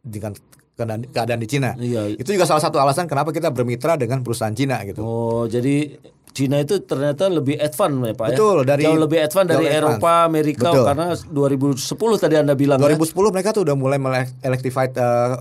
dengan 0.00 0.32
keadaan, 0.72 1.04
keadaan 1.06 1.38
di 1.38 1.46
Cina. 1.46 1.70
Iya. 1.74 2.16
Itu 2.16 2.32
juga 2.32 2.44
salah 2.44 2.60
satu 2.60 2.76
alasan 2.76 3.04
kenapa 3.04 3.30
kita 3.30 3.48
bermitra 3.48 3.94
dengan 3.94 4.20
perusahaan 4.20 4.52
Cina 4.52 4.80
gitu. 4.82 5.00
Oh, 5.00 5.44
jadi 5.44 6.00
Cina 6.32 6.60
itu 6.60 6.80
ternyata 6.80 7.28
lebih 7.28 7.56
advance 7.56 7.96
ya 8.02 8.12
Pak 8.12 8.26
Betul, 8.30 8.56
ya? 8.58 8.64
dari- 8.66 8.84
Jauh 8.84 8.98
lebih 8.98 9.18
advance 9.18 9.48
dari 9.48 9.56
jauh 9.58 9.72
advance. 9.72 9.96
Eropa, 9.96 10.12
Amerika 10.22 10.68
Betul. 10.68 10.84
karena 10.84 11.06
2010 11.16 11.80
tadi 12.18 12.34
Anda 12.36 12.52
bilang 12.52 12.76
ya. 12.76 12.84
2010 12.86 13.32
mereka 13.32 13.48
tuh 13.52 13.62
udah 13.64 13.76
mulai 13.76 13.96
electrified 14.42 14.92
eh, 14.92 15.32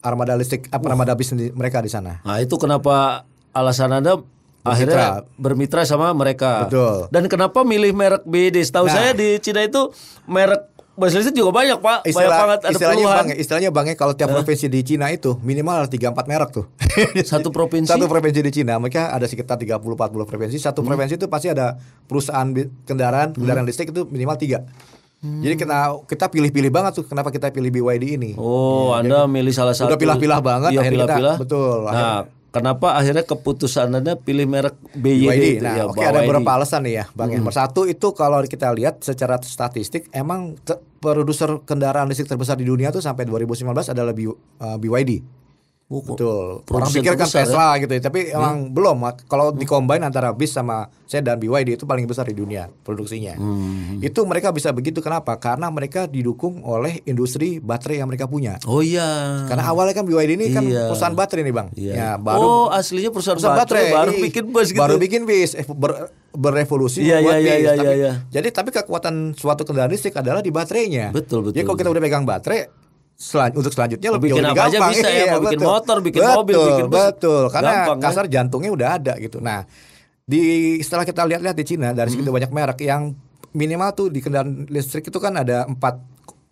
armada 0.00 0.34
listrik 0.34 0.66
apa 0.68 0.86
armada 0.86 1.14
bis 1.14 1.28
mereka 1.34 1.78
di 1.78 1.90
sana. 1.90 2.18
Nah, 2.22 2.38
itu 2.38 2.54
kenapa 2.56 3.22
alasan 3.52 3.92
Anda 3.92 4.18
akhirnya 4.60 5.22
bermitra 5.36 5.84
sama 5.84 6.10
mereka. 6.12 6.66
Betul. 6.66 7.06
Dan 7.08 7.24
kenapa 7.26 7.62
milih 7.62 7.94
merek 7.94 8.22
BD? 8.24 8.58
Setahu 8.60 8.86
Nah. 8.86 8.92
saya 8.92 9.10
di 9.14 9.38
Cina 9.38 9.62
itu 9.62 9.88
merek 10.26 10.66
bus 11.00 11.10
listrik 11.10 11.32
juga 11.34 11.50
banyak, 11.50 11.78
Pak. 11.78 11.98
banyak 12.04 12.28
banget 12.30 12.58
ada 12.60 12.70
istilahnya 12.70 13.00
puluhan. 13.00 13.16
bang, 13.18 13.28
istilahnya 13.34 13.70
bang 13.70 13.86
ya 13.86 13.94
kalau 13.94 14.12
tiap 14.12 14.28
provinsi 14.30 14.66
di 14.66 14.80
Cina 14.82 15.08
itu 15.08 15.40
minimal 15.40 15.74
ada 15.78 15.88
3 15.88 16.12
4 16.12 16.28
merek 16.28 16.50
tuh. 16.52 16.64
Satu 17.24 17.48
provinsi. 17.48 17.88
Satu 17.88 18.04
provinsi 18.04 18.38
di 18.38 18.52
Cina, 18.52 18.76
mereka 18.76 19.08
ada 19.08 19.24
sekitar 19.24 19.56
30 19.56 19.80
40 19.80 19.96
provinsi. 20.22 20.56
Satu 20.56 20.80
Hmm. 20.80 20.92
provinsi 20.92 21.16
itu 21.16 21.26
pasti 21.26 21.48
ada 21.48 21.74
perusahaan 22.04 22.44
kendaraan, 22.82 23.32
kendaraan 23.32 23.64
listrik 23.64 23.88
itu 23.88 24.04
minimal 24.04 24.36
tiga. 24.36 24.60
Hmm. 25.18 25.40
Jadi 25.40 25.54
kita 25.58 25.76
kita 26.06 26.24
pilih-pilih 26.26 26.68
banget 26.70 26.92
tuh 26.94 27.04
kenapa 27.04 27.28
kita 27.28 27.48
pilih 27.48 27.68
BYD 27.70 28.04
ini. 28.14 28.30
Oh, 28.34 28.92
Anda 28.92 29.24
milih 29.24 29.50
salah 29.50 29.72
satu. 29.72 29.88
Udah 29.88 29.96
pilah-pilah 29.96 30.40
banget, 30.40 30.70
Iya, 30.70 30.80
akhirnya 30.80 30.96
kita- 30.98 31.08
pilah-pilah. 31.10 31.36
betul, 31.36 31.76
Nah, 31.86 32.20
kenapa 32.50 32.88
akhirnya 32.94 33.24
keputusan 33.24 33.88
Anda 33.92 34.16
pilih 34.16 34.42
merek 34.44 34.80
BYD, 34.90 35.20
BYD. 35.22 35.44
itu 35.52 35.62
Nah, 35.62 35.74
ya, 35.76 35.84
oke 35.86 35.94
BYD. 35.94 36.08
ada 36.08 36.18
beberapa 36.24 36.50
alasan 36.50 36.80
nih 36.82 36.94
ya, 36.94 37.04
Bang. 37.12 37.28
Hmm. 37.28 37.36
Yang 37.36 37.44
Persatu 37.46 37.80
itu 37.84 38.06
kalau 38.10 38.40
kita 38.42 38.72
lihat 38.72 38.94
secara 39.00 39.36
statistik 39.38 40.08
emang 40.10 40.56
produser 41.00 41.64
kendaraan 41.64 42.06
listrik 42.06 42.28
terbesar 42.28 42.60
di 42.60 42.68
dunia 42.68 42.92
tuh 42.92 43.00
sampai 43.00 43.24
2019 43.24 43.90
adalah 43.90 44.12
B- 44.12 44.28
uh, 44.30 44.76
BYD. 44.76 45.39
Oh, 45.90 46.06
Betul. 46.06 46.62
Orang 46.70 46.86
pikir 46.86 47.18
kan 47.18 47.26
terbesar 47.26 47.42
ya? 47.42 47.46
Tesla 47.50 47.68
gitu 47.76 47.90
ya, 47.90 48.00
tapi 48.00 48.30
emang 48.30 48.70
belum. 48.70 48.94
Kalau 49.26 49.50
dikombain 49.50 49.98
antara 49.98 50.30
BIS 50.30 50.54
sama 50.54 50.86
saya 51.02 51.18
dan 51.20 51.34
BYD 51.34 51.74
itu 51.74 51.82
paling 51.82 52.06
besar 52.06 52.22
di 52.22 52.32
dunia 52.32 52.70
produksinya. 52.86 53.34
Hmm. 53.34 53.98
Itu 53.98 54.22
mereka 54.22 54.54
bisa 54.54 54.70
begitu 54.70 55.02
kenapa? 55.02 55.34
Karena 55.34 55.66
mereka 55.66 56.06
didukung 56.06 56.62
oleh 56.62 57.02
industri 57.02 57.58
baterai 57.58 57.98
yang 57.98 58.06
mereka 58.06 58.30
punya. 58.30 58.62
Oh 58.64 58.78
iya. 58.78 59.42
Karena 59.50 59.66
awalnya 59.66 59.90
kan 59.92 60.06
BYD 60.06 60.38
ini 60.38 60.46
kan 60.48 60.62
Iya. 60.62 60.86
perusahaan 60.86 61.10
baterai 61.12 61.42
nih 61.42 61.54
bang. 61.56 61.68
Iya. 61.74 61.92
Ya 61.92 62.10
baru 62.14 62.38
oh, 62.40 62.66
aslinya 62.70 63.10
perusahaan, 63.10 63.34
perusahaan 63.34 63.58
baterai, 63.58 63.90
baru 63.90 64.10
Ih, 64.14 64.22
bikin 64.30 64.44
bus 64.46 64.68
gitu. 64.70 64.78
Baru 64.78 64.94
bikin 64.94 65.26
bis, 65.26 65.58
eh, 65.58 65.66
ber- 65.66 66.06
berevolusi 66.30 67.02
Iya, 67.02 67.18
membuat 67.18 67.34
iya, 67.34 67.42
iya, 67.42 67.54
iya, 67.58 67.70
Tapi- 67.74 67.82
iya, 67.82 67.94
iya. 67.98 68.12
Jadi 68.30 68.48
tapi 68.54 68.70
kekuatan 68.70 69.34
suatu 69.34 69.66
kendaraan 69.66 69.90
listrik 69.90 70.14
adalah 70.14 70.38
di 70.38 70.54
baterainya. 70.54 71.10
Betul, 71.10 71.42
betul. 71.42 71.58
Jadi 71.58 71.64
kalau 71.66 71.74
kita 71.76 71.90
udah 71.90 71.98
pegang 72.00 72.22
baterai, 72.22 72.70
selan- 73.20 73.52
untuk 73.52 73.68
selanjutnya 73.68 74.08
lebih 74.10 74.32
bikin 74.32 74.40
jauh 74.40 74.48
apa 74.48 74.56
lebih 74.56 74.64
aja 74.64 74.78
gampang. 74.78 74.92
bisa 74.94 75.06
ya, 75.06 75.12
Iya, 75.12 75.24
mau 75.30 75.42
bikin 75.44 75.60
motor, 75.60 75.96
bikin 76.00 76.20
betul, 76.20 76.34
mobil, 76.34 76.56
bikin 76.66 76.86
bus. 76.86 77.00
Betul, 77.04 77.42
karena 77.46 77.72
Gampang, 77.76 77.98
kan? 77.98 78.04
kasar 78.06 78.24
jantungnya 78.26 78.70
udah 78.70 78.88
ada 78.96 79.12
gitu. 79.18 79.38
Nah, 79.38 79.60
di 80.22 80.40
setelah 80.80 81.04
kita 81.04 81.22
lihat-lihat 81.22 81.52
di 81.52 81.64
Cina 81.64 81.88
dari 81.90 82.08
Hmm. 82.08 82.16
segitu 82.16 82.30
banyak 82.30 82.48
merek 82.48 82.80
yang 82.80 83.12
minimal 83.52 83.90
tuh 83.92 84.06
di 84.08 84.18
kendaraan 84.18 84.64
listrik 84.66 85.04
itu 85.04 85.18
kan 85.18 85.36
ada 85.36 85.62
empat 85.64 86.00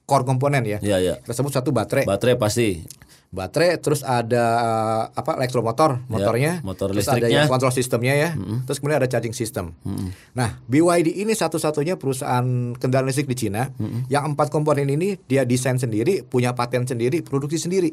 core 0.05 0.25
komponen 0.25 0.61
ya. 0.63 0.79
Iya, 0.79 0.97
iya. 0.99 1.15
Kita 1.17 1.33
sebut 1.33 1.51
satu 1.51 1.71
baterai. 1.71 2.05
Baterai 2.05 2.37
pasti. 2.37 2.85
Baterai 3.29 3.77
terus 3.77 4.01
ada 4.01 4.45
uh, 4.57 5.03
apa 5.13 5.37
elektromotor 5.37 6.01
motornya 6.09 6.61
Ya, 6.61 6.65
motor 6.65 6.89
terus 6.97 7.05
ada 7.13 7.29
yang 7.29 7.45
kontrol 7.45 7.69
sistemnya 7.69 8.17
ya. 8.17 8.31
Terus 8.65 8.81
kemudian 8.81 9.05
ada 9.05 9.09
charging 9.11 9.37
system. 9.37 9.77
Nah 10.33 10.57
BYD 10.65 11.13
ini 11.13 11.37
satu-satunya 11.37 12.01
perusahaan 12.01 12.73
kendaraan 12.77 13.09
listrik 13.09 13.29
di 13.29 13.37
Cina. 13.37 13.69
Yang 14.09 14.33
empat 14.33 14.49
komponen 14.49 14.89
ini 14.89 15.21
dia 15.29 15.45
desain 15.45 15.77
sendiri 15.77 16.25
punya 16.25 16.57
paten 16.57 16.89
sendiri 16.89 17.21
produksi 17.21 17.61
sendiri. 17.61 17.93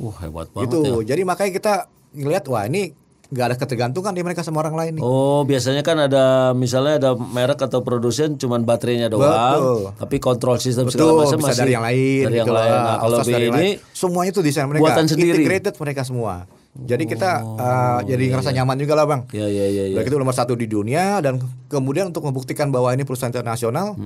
Wah, 0.00 0.16
hebat 0.24 0.48
banget 0.54 0.70
gitu 0.72 1.04
ya. 1.04 1.12
jadi 1.12 1.22
makanya 1.28 1.52
kita 1.52 1.74
ngelihat 2.16 2.44
wah 2.48 2.64
ini 2.64 2.96
nggak 3.30 3.46
ada 3.46 3.56
ketergantungan 3.56 4.10
di 4.10 4.26
mereka 4.26 4.42
sama 4.42 4.58
orang 4.60 4.74
lain 4.74 4.92
nih 4.98 5.02
Oh, 5.06 5.46
biasanya 5.46 5.86
kan 5.86 5.96
ada 6.02 6.50
misalnya 6.50 6.98
ada 6.98 7.10
merek 7.14 7.62
atau 7.62 7.80
produsen 7.86 8.34
cuman 8.34 8.66
baterainya 8.66 9.06
doang, 9.06 9.30
Betul. 9.30 9.80
tapi 10.02 10.16
kontrol 10.18 10.58
sistem 10.58 10.90
segala 10.90 11.14
Betul, 11.14 11.20
macam 11.22 11.38
bisa 11.38 11.46
masih 11.54 11.60
dari 11.62 11.72
yang 11.72 11.84
lain 11.86 12.22
Dari 12.26 12.36
yang 12.36 12.46
gitu 12.50 12.54
lain. 12.58 12.74
Nah, 12.74 12.96
kalau 12.98 13.16
dari 13.22 13.46
ini 13.46 13.54
lain. 13.54 13.94
semuanya 13.94 14.30
itu 14.34 14.40
desain 14.42 14.66
mereka 14.66 14.82
buatan 14.82 15.06
sendiri. 15.06 15.30
integrated 15.38 15.74
mereka 15.78 16.02
semua 16.02 16.34
jadi 16.70 17.02
kita 17.02 17.30
uh, 17.42 17.98
jadi 18.06 18.24
ngerasa 18.30 18.50
nyaman 18.54 18.78
juga 18.78 18.94
lah 18.94 19.06
bang 19.06 19.20
ya 19.34 19.42
ya 19.46 19.66
ya 19.66 19.84
ya. 19.90 19.94
Udah 19.98 20.02
gitu 20.06 20.16
nomor 20.22 20.34
satu 20.34 20.54
di 20.54 20.70
dunia 20.70 21.18
dan 21.18 21.42
kemudian 21.66 22.14
untuk 22.14 22.22
membuktikan 22.22 22.70
bahwa 22.70 22.94
ini 22.94 23.02
perusahaan 23.02 23.30
internasional, 23.34 23.98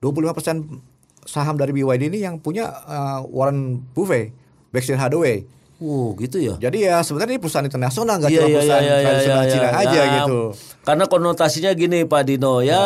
25% 0.00 1.28
saham 1.28 1.60
dari 1.60 1.76
BYD 1.76 2.08
ini 2.08 2.24
yang 2.24 2.40
punya 2.40 2.72
uh, 2.88 3.20
Warren 3.28 3.84
Buffett, 3.92 4.32
Berkshire 4.72 4.96
Hathaway. 4.96 5.44
Oh, 5.78 6.10
gitu 6.18 6.42
ya. 6.42 6.58
Jadi 6.58 6.90
ya 6.90 6.98
sebenarnya 7.06 7.38
ini 7.38 7.40
perusahaan 7.40 7.62
internasional 7.62 8.18
nggak 8.18 8.30
Iya, 8.34 8.40
cuma 8.42 8.48
iya, 8.50 8.56
perusahaan 8.58 8.82
iya, 8.82 8.90
iya, 8.90 9.04
tradisional 9.06 9.42
iya, 9.46 9.52
Cina 9.54 9.62
iya. 9.62 9.78
aja 9.78 10.00
Nah, 10.00 10.14
gitu. 10.18 10.38
Karena 10.82 11.04
konotasinya 11.06 11.70
gini 11.72 11.98
Pak 12.02 12.22
Dino 12.26 12.54
ya 12.66 12.80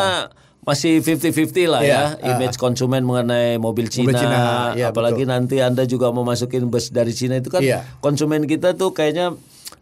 masih 0.63 1.03
50-50 1.03 1.67
lah 1.73 1.81
Iya, 1.83 2.21
ya 2.21 2.37
image 2.37 2.55
konsumen 2.55 3.03
mengenai 3.03 3.59
mobil 3.59 3.91
Cina, 3.91 4.15
Cina, 4.15 4.41
iya, 4.79 4.95
apalagi 4.95 5.27
nanti 5.27 5.59
Anda 5.59 5.89
juga 5.91 6.15
mau 6.15 6.23
masukin 6.23 6.71
bus 6.71 6.95
dari 6.95 7.11
Cina 7.11 7.41
itu 7.41 7.51
kan 7.51 7.65
Iya. 7.65 7.83
konsumen 7.99 8.47
kita 8.47 8.77
tuh 8.79 8.95
kayaknya 8.95 9.35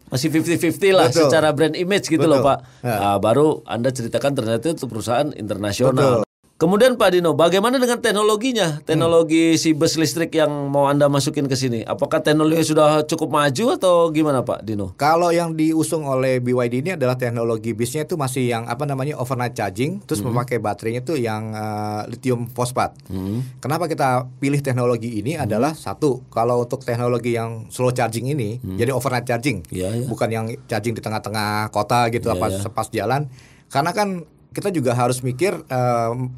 masih 0.09 0.27
50-50 0.27 0.91
lah 0.91 1.07
Betul. 1.07 1.29
secara 1.29 1.53
brand 1.53 1.75
image 1.75 2.07
gitu 2.09 2.25
Betul. 2.25 2.31
loh 2.31 2.39
Pak. 2.43 2.57
Ya. 2.83 2.95
Nah, 2.97 3.17
baru 3.19 3.61
Anda 3.63 3.91
ceritakan 3.91 4.31
ternyata 4.33 4.71
itu 4.71 4.87
perusahaan 4.87 5.29
internasional. 5.35 6.23
Kemudian 6.61 6.93
Pak 6.93 7.17
Dino, 7.17 7.33
bagaimana 7.33 7.81
dengan 7.81 7.97
teknologinya? 7.97 8.85
Teknologi 8.85 9.57
si 9.57 9.73
bus 9.73 9.97
listrik 9.97 10.29
yang 10.37 10.69
mau 10.69 10.85
Anda 10.85 11.09
masukin 11.09 11.49
ke 11.49 11.57
sini. 11.57 11.81
Apakah 11.81 12.21
teknologi 12.21 12.69
sudah 12.69 13.01
cukup 13.01 13.33
maju 13.33 13.81
atau 13.81 14.13
gimana 14.13 14.45
Pak 14.45 14.61
Dino? 14.61 14.93
Kalau 14.93 15.33
yang 15.33 15.57
diusung 15.57 16.05
oleh 16.05 16.37
BYD 16.37 16.85
ini 16.85 16.91
adalah 16.93 17.17
teknologi 17.17 17.73
bisnya 17.73 18.05
itu 18.05 18.13
masih 18.13 18.45
yang 18.45 18.69
apa 18.69 18.85
namanya 18.85 19.17
overnight 19.17 19.57
charging, 19.57 20.05
terus 20.05 20.21
memakai 20.21 20.61
baterainya 20.61 21.01
itu 21.01 21.17
yang 21.17 21.49
uh, 21.57 22.05
lithium 22.05 22.45
fosfat. 22.45 22.93
Kenapa 23.57 23.89
kita 23.89 24.29
pilih 24.37 24.61
teknologi 24.61 25.17
ini 25.17 25.41
adalah 25.41 25.73
satu, 25.73 26.29
kalau 26.29 26.61
untuk 26.61 26.85
teknologi 26.85 27.41
yang 27.41 27.73
slow 27.73 27.89
charging 27.89 28.29
ini, 28.37 28.61
jadi 28.77 28.93
overnight 28.93 29.25
charging, 29.25 29.65
Iya, 29.73 29.97
iya. 29.97 30.05
bukan 30.05 30.29
yang 30.29 30.45
charging 30.69 30.93
di 30.93 31.01
tengah-tengah 31.01 31.73
kota 31.73 32.05
gitu 32.13 32.29
Iya, 32.29 32.37
apa 32.37 32.53
iya. 32.53 32.61
sepas 32.61 32.93
jalan. 32.93 33.33
Karena 33.73 33.97
kan 33.97 34.29
kita 34.53 34.69
juga 34.69 34.93
harus 34.93 35.25
mikir 35.25 35.57
um, 35.65 36.29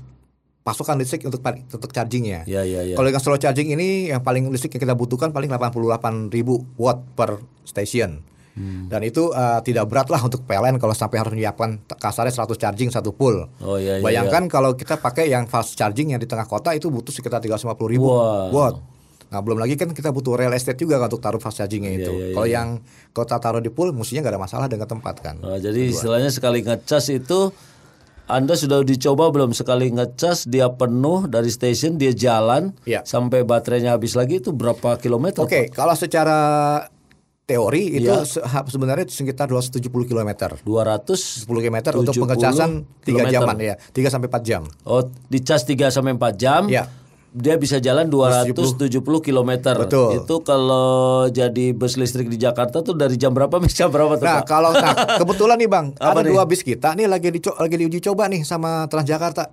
pasokan 0.63 0.95
listrik 0.95 1.27
untuk 1.27 1.43
untuk 1.43 1.91
chargingnya. 1.91 2.47
Ya 2.47 2.63
ya 2.63 2.87
ya. 2.87 2.95
Kalau 2.95 3.07
yang 3.11 3.19
slow 3.19 3.35
charging 3.35 3.75
ini 3.75 4.07
yang 4.09 4.23
paling 4.23 4.47
listrik 4.47 4.79
yang 4.79 4.87
kita 4.87 4.95
butuhkan 4.95 5.35
paling 5.35 5.51
88.000 5.51 6.31
watt 6.79 6.99
per 7.13 7.43
station. 7.67 8.23
Hmm. 8.53 8.85
Dan 8.85 9.01
itu 9.01 9.33
uh, 9.33 9.59
tidak 9.65 9.89
berat 9.89 10.13
lah 10.13 10.21
untuk 10.21 10.45
PLN 10.45 10.77
kalau 10.77 10.93
sampai 10.93 11.17
harus 11.17 11.33
menyiapkan 11.33 11.81
kasarnya 11.97 12.31
100 12.31 12.53
charging 12.55 12.89
satu 12.93 13.09
full. 13.11 13.49
Oh 13.59 13.81
iya 13.81 13.97
iya. 13.97 14.03
Bayangkan 14.05 14.45
kalau 14.45 14.77
kita 14.77 15.01
pakai 15.01 15.27
yang 15.27 15.49
fast 15.49 15.73
charging 15.73 16.13
yang 16.13 16.21
di 16.21 16.29
tengah 16.29 16.45
kota 16.45 16.69
itu 16.71 16.87
butuh 16.87 17.09
sekitar 17.09 17.41
350 17.41 17.73
ribu 17.89 18.07
Wow. 18.07 18.53
watt. 18.53 18.75
Nah 19.33 19.41
belum 19.41 19.57
lagi 19.57 19.73
kan 19.73 19.89
kita 19.89 20.13
butuh 20.13 20.37
real 20.37 20.53
estate 20.53 20.77
juga 20.77 21.01
kan 21.01 21.09
untuk 21.09 21.25
taruh 21.25 21.41
fast 21.41 21.57
chargingnya 21.57 21.97
Iya, 21.97 21.99
itu. 22.05 22.11
iya, 22.13 22.25
iya, 22.29 22.33
kalau 22.37 22.45
iya. 22.47 22.55
yang 22.61 22.67
kota 23.09 23.41
taruh 23.41 23.57
di 23.57 23.73
pool, 23.73 23.89
mestinya 23.89 24.21
nggak 24.21 24.33
ada 24.37 24.43
masalah 24.45 24.67
dengan 24.69 24.85
tempat 24.85 25.15
kan. 25.25 25.41
Nah, 25.41 25.57
jadi 25.57 25.89
istilahnya 25.89 26.29
sekali 26.29 26.61
ngecas 26.61 27.09
itu 27.09 27.49
anda 28.25 28.53
sudah 28.53 28.81
dicoba 28.81 29.27
belum 29.27 29.51
sekali 29.51 29.89
ngecas 29.89 30.45
dia 30.45 30.69
penuh 30.69 31.25
dari 31.25 31.47
stasiun 31.47 31.95
dia 31.95 32.11
jalan 32.11 32.71
Iya. 32.83 33.03
sampai 33.03 33.43
baterainya 33.43 33.91
habis 33.91 34.13
lagi 34.13 34.39
itu 34.39 34.49
berapa 34.49 34.95
kilometer? 34.95 35.39
Oke, 35.39 35.67
kalau 35.69 35.93
secara 35.93 36.39
teori 37.43 37.99
itu 37.99 38.07
ha- 38.41 38.63
sebenarnya 38.63 39.03
itu 39.03 39.15
sekitar 39.17 39.47
270 39.47 39.83
km. 40.05 40.31
200 40.57 41.43
10 41.43 41.59
km 41.59 41.77
untuk 41.93 42.15
70 42.15 42.23
pengecasan 42.23 42.69
3 42.97 43.03
kilometer. 43.05 43.33
jaman 43.33 43.55
ya, 43.59 43.75
3 43.91 44.07
sampai 44.07 44.27
4 44.27 44.41
jam. 44.41 44.63
Oh, 44.83 45.03
dicas 45.27 45.61
3 45.61 45.91
sampai 45.91 46.15
4 46.15 46.33
jam. 46.33 46.61
Iya. 46.65 46.87
Dia 47.33 47.57
bisa 47.57 47.77
jalan 47.77 48.05
270 48.07 48.93
km. 49.19 49.51
Betul. 49.75 50.21
Itu 50.21 50.35
kalau 50.39 51.25
jadi 51.27 51.73
bus 51.73 51.97
listrik 51.97 52.29
di 52.29 52.37
Jakarta 52.37 52.79
tuh 52.79 52.93
dari 52.93 53.17
jam 53.17 53.29
berapa 53.29 53.49
sampai 53.51 53.73
jam 53.73 53.89
berapa 53.89 54.13
tuh, 54.15 54.23
Nah, 54.23 54.37
Pak? 54.37 54.45
kalau 54.45 54.69
nah, 54.69 54.93
kebetulan 55.19 55.57
nih 55.57 55.65
Bang, 55.65 55.97
Apa 55.97 56.13
ada 56.15 56.21
nih? 56.21 56.29
dua 56.29 56.45
bis 56.45 56.61
kita 56.61 56.93
nih 56.93 57.05
lagi 57.05 57.27
dico 57.27 57.49
lagi 57.51 57.73
diuji 57.75 57.99
coba 58.03 58.29
nih 58.29 58.41
sama 58.41 58.85
Transjakarta. 58.85 59.49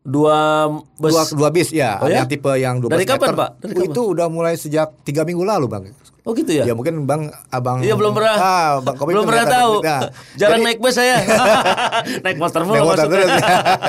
Dua 0.00 0.68
bus 0.96 1.10
Dua, 1.10 1.22
dua 1.34 1.48
bis 1.50 1.68
ya, 1.68 1.96
Oh 1.98 2.08
ya? 2.08 2.20
yang 2.20 2.28
tipe 2.28 2.48
yang 2.54 2.76
12 2.78 2.88
Dari 2.90 3.04
kapan, 3.04 3.24
meter. 3.26 3.36
Pak? 3.36 3.50
Dari 3.58 3.72
kapan? 3.74 3.88
Itu 3.88 4.00
udah 4.08 4.26
mulai 4.28 4.54
sejak 4.54 4.88
tiga 5.00 5.20
minggu 5.22 5.42
lalu 5.42 5.64
Bang. 5.66 5.84
Oh 6.24 6.32
gitu 6.32 6.48
ya? 6.50 6.64
Ya 6.64 6.72
mungkin 6.72 7.04
Bang 7.04 7.28
Abang 7.48 7.80
Iya 7.80 7.92
belum 7.92 8.12
pernah. 8.12 8.36
Ah, 8.36 8.70
Bang 8.78 8.96
Kopi 8.96 9.12
belum 9.12 9.24
pernah 9.24 9.44
tahu. 9.44 9.72
Nah, 9.80 10.12
Jarang 10.34 10.60
jadi- 10.60 10.66
naik 10.66 10.78
bus 10.78 10.92
saya. 10.92 11.24
naik 12.24 12.36
motor 12.36 12.62
mulu 12.62 12.84
maksudnya. 12.86 13.16
terus. 13.16 13.30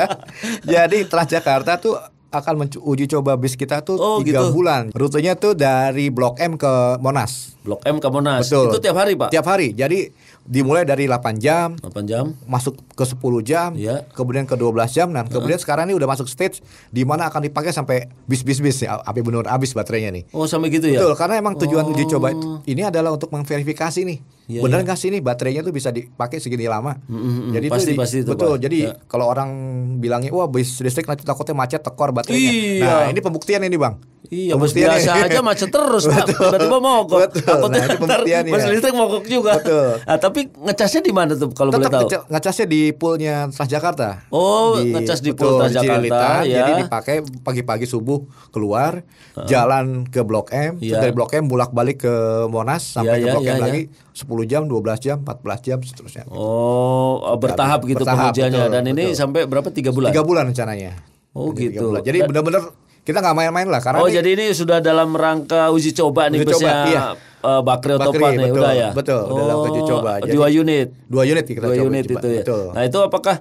Jadi 0.72 0.98
Transjakarta 1.04 1.76
tuh 1.78 2.00
akan 2.30 2.54
uji 2.78 3.10
coba 3.10 3.34
bis 3.36 3.58
kita 3.58 3.82
tuh 3.82 3.98
Oh, 3.98 4.22
tiga 4.22 4.46
gitu. 4.46 4.54
bulan. 4.54 4.94
Rutenya 4.94 5.34
tuh 5.34 5.58
dari 5.58 6.14
Blok 6.14 6.38
M 6.38 6.56
ke 6.56 7.02
Monas. 7.02 7.58
Blok 7.66 7.82
M 7.84 7.98
ke 7.98 8.08
Monas. 8.08 8.46
Betul. 8.46 8.70
Itu 8.70 8.78
tiap 8.80 8.98
hari, 8.98 9.14
Pak. 9.18 9.30
Tiap 9.34 9.46
hari. 9.46 9.74
Jadi 9.74 10.14
dimulai 10.50 10.82
dari 10.82 11.06
8 11.06 11.38
jam, 11.38 11.78
8 11.78 12.04
jam. 12.04 12.34
masuk 12.44 12.74
ke 12.90 13.06
10 13.06 13.22
jam, 13.40 13.70
Iya. 13.72 14.10
kemudian 14.10 14.44
ke 14.44 14.54
12 14.54 14.90
jam, 14.90 15.08
dan 15.08 15.30
kemudian 15.30 15.56
sekarang 15.56 15.86
ini 15.86 15.94
udah 15.94 16.10
masuk 16.10 16.26
stage 16.26 16.60
di 16.90 17.06
mana 17.06 17.30
akan 17.30 17.46
dipakai 17.46 17.70
sampai 17.70 18.10
bis-bis-bis 18.26 18.82
ya, 18.82 18.98
sampai 19.00 19.22
benar 19.22 19.46
habis 19.48 19.72
baterainya 19.72 20.10
nih. 20.12 20.24
Oh, 20.32 20.44
sampai 20.44 20.68
gitu 20.70 20.90
ya? 20.90 21.00
Betul, 21.00 21.14
karena 21.14 21.38
emang 21.38 21.54
tujuan 21.56 21.86
uji 21.86 22.10
coba 22.10 22.34
ini 22.66 22.82
adalah 22.82 23.14
untuk 23.14 23.30
memverifikasi 23.30 24.02
nih, 24.02 24.18
Iya, 24.50 24.66
benar 24.66 24.82
nggak 24.82 24.98
sih 24.98 25.08
nih 25.08 25.22
baterainya 25.22 25.62
tuh 25.62 25.70
bisa 25.70 25.94
dipakai 25.94 26.42
segini 26.42 26.66
lama. 26.66 26.98
mm, 27.00 27.54
Jadi 27.54 27.66
pasti, 27.70 27.86
itu 27.86 27.94
di- 27.94 28.00
pasti 28.02 28.18
itu, 28.20 28.30
betul. 28.34 28.52
Pak. 28.52 28.60
Jadi 28.60 28.80
Ya. 28.82 28.98
kalau 29.06 29.30
orang 29.30 29.50
bilangnya 29.98 30.34
wah 30.34 30.50
bis 30.50 30.82
listrik 30.82 31.06
nanti 31.06 31.22
takutnya 31.22 31.54
macet 31.54 31.80
tekor 31.80 32.10
baterainya. 32.10 32.50
Iya. 32.50 32.82
Nah 32.82 33.06
ini 33.08 33.20
pembuktian 33.20 33.62
ini 33.62 33.78
bang. 33.78 34.02
Iya, 34.30 34.54
bus 34.62 34.78
biasa 34.78 35.26
aja 35.26 35.42
macet 35.42 35.74
terus, 35.74 36.06
Pak. 36.06 36.30
Tiba-tiba 36.30 36.78
mogok. 36.78 37.34
Takutnya 37.34 37.82
Nah, 37.90 37.98
ntar 38.06 38.22
bus 38.46 38.64
listrik 38.70 38.94
mogok 38.94 39.26
juga. 39.26 39.58
Betul. 39.58 40.06
Nah, 40.06 40.18
tapi 40.18 40.54
ngecasnya 40.54 41.02
di 41.02 41.10
mana 41.10 41.34
tuh 41.34 41.50
kalau 41.50 41.74
boleh 41.74 41.90
tahu? 41.90 42.06
ngeca- 42.06 42.26
ngecasnya 42.30 42.66
di 42.66 42.82
poolnya 42.94 43.50
Transjakarta. 43.50 44.30
Oh, 44.30 44.78
ngecas 44.78 45.20
di 45.20 45.34
pool 45.34 45.58
Transjakarta, 45.60 46.46
ya. 46.46 46.62
Jadi 46.62 46.72
dipakai 46.80 47.16
pagi-pagi 47.42 47.90
subuh 47.90 48.22
keluar, 48.50 49.02
jalan 49.46 50.06
ke 50.06 50.22
Blok 50.22 50.54
M, 50.54 50.78
Iya. 50.78 51.02
dari 51.02 51.10
Blok 51.10 51.34
M 51.34 51.50
bolak-balik 51.50 51.98
ke 52.00 52.14
Monas 52.46 52.86
sampai 52.86 53.18
Iya, 53.18 53.18
ke 53.18 53.26
iya, 53.26 53.34
Blok 53.34 53.44
iya, 53.44 53.50
M 53.50 53.58
iya. 53.58 53.66
lagi 53.66 53.82
10 54.14 54.46
jam, 54.46 54.62
12 54.64 55.00
jam, 55.00 55.18
14 55.20 55.60
jam 55.60 55.78
seterusnya. 55.80 56.30
Oh, 56.30 57.34
bertahap 57.36 57.82
gitu 57.82 58.06
pengujiannya 58.06 58.62
betul, 58.62 58.74
dan 58.74 58.84
ini 58.86 59.04
betul. 59.10 59.18
sampai 59.18 59.42
berapa? 59.50 59.68
Tiga 59.70 59.90
bulan. 59.90 60.14
Tiga 60.14 60.22
bulan 60.22 60.44
rencananya. 60.54 61.02
Oh, 61.34 61.50
Jadi 61.50 61.74
tiga 61.74 61.82
gitu. 61.82 61.88
Jadi 62.04 62.18
benar-benar 62.26 62.64
kita 63.10 63.20
nggak 63.20 63.34
main-main 63.34 63.66
lah 63.66 63.82
karena 63.82 63.98
Oh, 63.98 64.06
ini 64.06 64.16
jadi 64.16 64.30
ini 64.32 64.46
sudah 64.52 64.78
dalam 64.80 65.10
rangka 65.12 65.68
uji 65.70 65.92
coba 65.92 66.30
nih 66.30 66.40
Uji 66.40 66.54
coba, 66.54 66.62
busnya 66.62 66.74
iya. 66.86 67.02
eh, 67.42 67.62
Bakri 67.62 67.92
atau 67.92 68.02
Bakri, 68.08 68.22
Pan 68.22 68.32
nih 68.32 68.46
betul, 68.46 68.62
udah 68.62 68.72
ya. 68.72 68.90
betul, 68.94 69.22
udah 69.26 69.44
dalam 69.44 69.60
uji 69.66 69.82
coba. 69.84 70.12
Jadi- 70.20 70.32
dua 70.32 70.48
unit. 70.48 70.88
dua 71.06 71.24
unit 71.26 71.44
kita 71.44 71.66
dua 71.66 71.76
coba 71.76 71.88
unit 71.88 72.04
coba. 72.06 72.14
itu 72.16 72.28
ya. 72.30 72.42
Betul. 72.42 72.64
Nah, 72.72 72.84
itu 72.84 73.00
apakah 73.00 73.36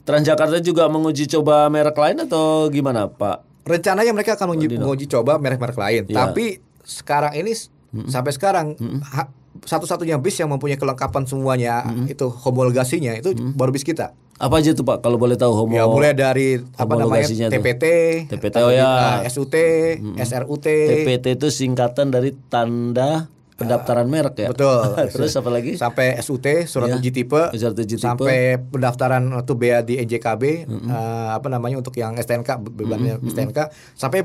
Transjakarta 0.00 0.56
juga 0.58 0.86
menguji 0.86 1.28
coba 1.28 1.68
merek 1.68 1.92
lain 1.92 2.16
atau 2.22 2.44
gimana, 2.68 3.04
Pak? 3.06 3.44
Rencananya 3.62 4.08
mereka 4.10 4.32
akan 4.34 4.48
menguji, 4.50 4.80
menguji 4.80 5.04
coba 5.04 5.36
merek-merek 5.36 5.76
lain. 5.76 6.02
Iya. 6.06 6.16
Tapi 6.24 6.44
sekarang 6.80 7.36
ini 7.36 7.52
sampai 8.06 8.32
sekarang 8.32 8.72
ha- 9.04 9.28
satu-satunya 9.60 10.16
bis 10.16 10.32
yang 10.34 10.48
mempunyai 10.48 10.76
kelengkapan 10.76 11.24
semuanya 11.24 11.74
itu 12.06 12.24
homologasinya 12.24 13.12
itu 13.12 13.36
baru 13.52 13.68
bis 13.68 13.82
kita. 13.82 14.16
Apa 14.38 14.62
aja 14.62 14.70
tuh 14.70 14.86
Pak 14.86 15.02
kalau 15.02 15.18
boleh 15.18 15.34
tahu 15.34 15.50
homo? 15.52 15.74
Ya 15.74 15.82
mulai 15.84 16.14
dari 16.14 16.62
apa 16.74 16.92
namanya 16.94 17.26
tuh. 17.26 17.50
TPT, 17.50 17.84
TPT, 18.30 18.54
oh 18.58 18.70
ya. 18.70 19.18
uh, 19.18 19.26
SUT, 19.26 19.54
SRUT, 20.14 20.62
TPT 20.62 21.34
itu 21.34 21.48
singkatan 21.50 22.08
dari 22.08 22.30
tanda 22.46 23.26
pendaftaran 23.54 24.06
merek 24.06 24.38
ya. 24.38 24.48
betul. 24.48 24.94
Terus 25.18 25.34
apa 25.34 25.50
lagi? 25.50 25.74
Sampai 25.74 26.14
SUT, 26.18 26.46
surat 26.64 26.86
Ya. 26.88 26.96
uji 26.96 27.10
tipe, 27.10 27.50
Surat 27.52 27.74
uji 27.74 27.98
tipe. 27.98 28.06
sampai 28.06 28.62
pendaftaran 28.62 29.26
untuk 29.26 29.58
bea 29.58 29.82
di 29.82 29.98
NJKB, 29.98 30.42
eh, 30.64 31.28
apa 31.28 31.50
namanya 31.50 31.74
untuk 31.76 31.92
yang 31.92 32.14
STNK 32.14 32.62
bebannya 32.62 33.18
STNK, 33.20 33.58
sampai 33.92 34.22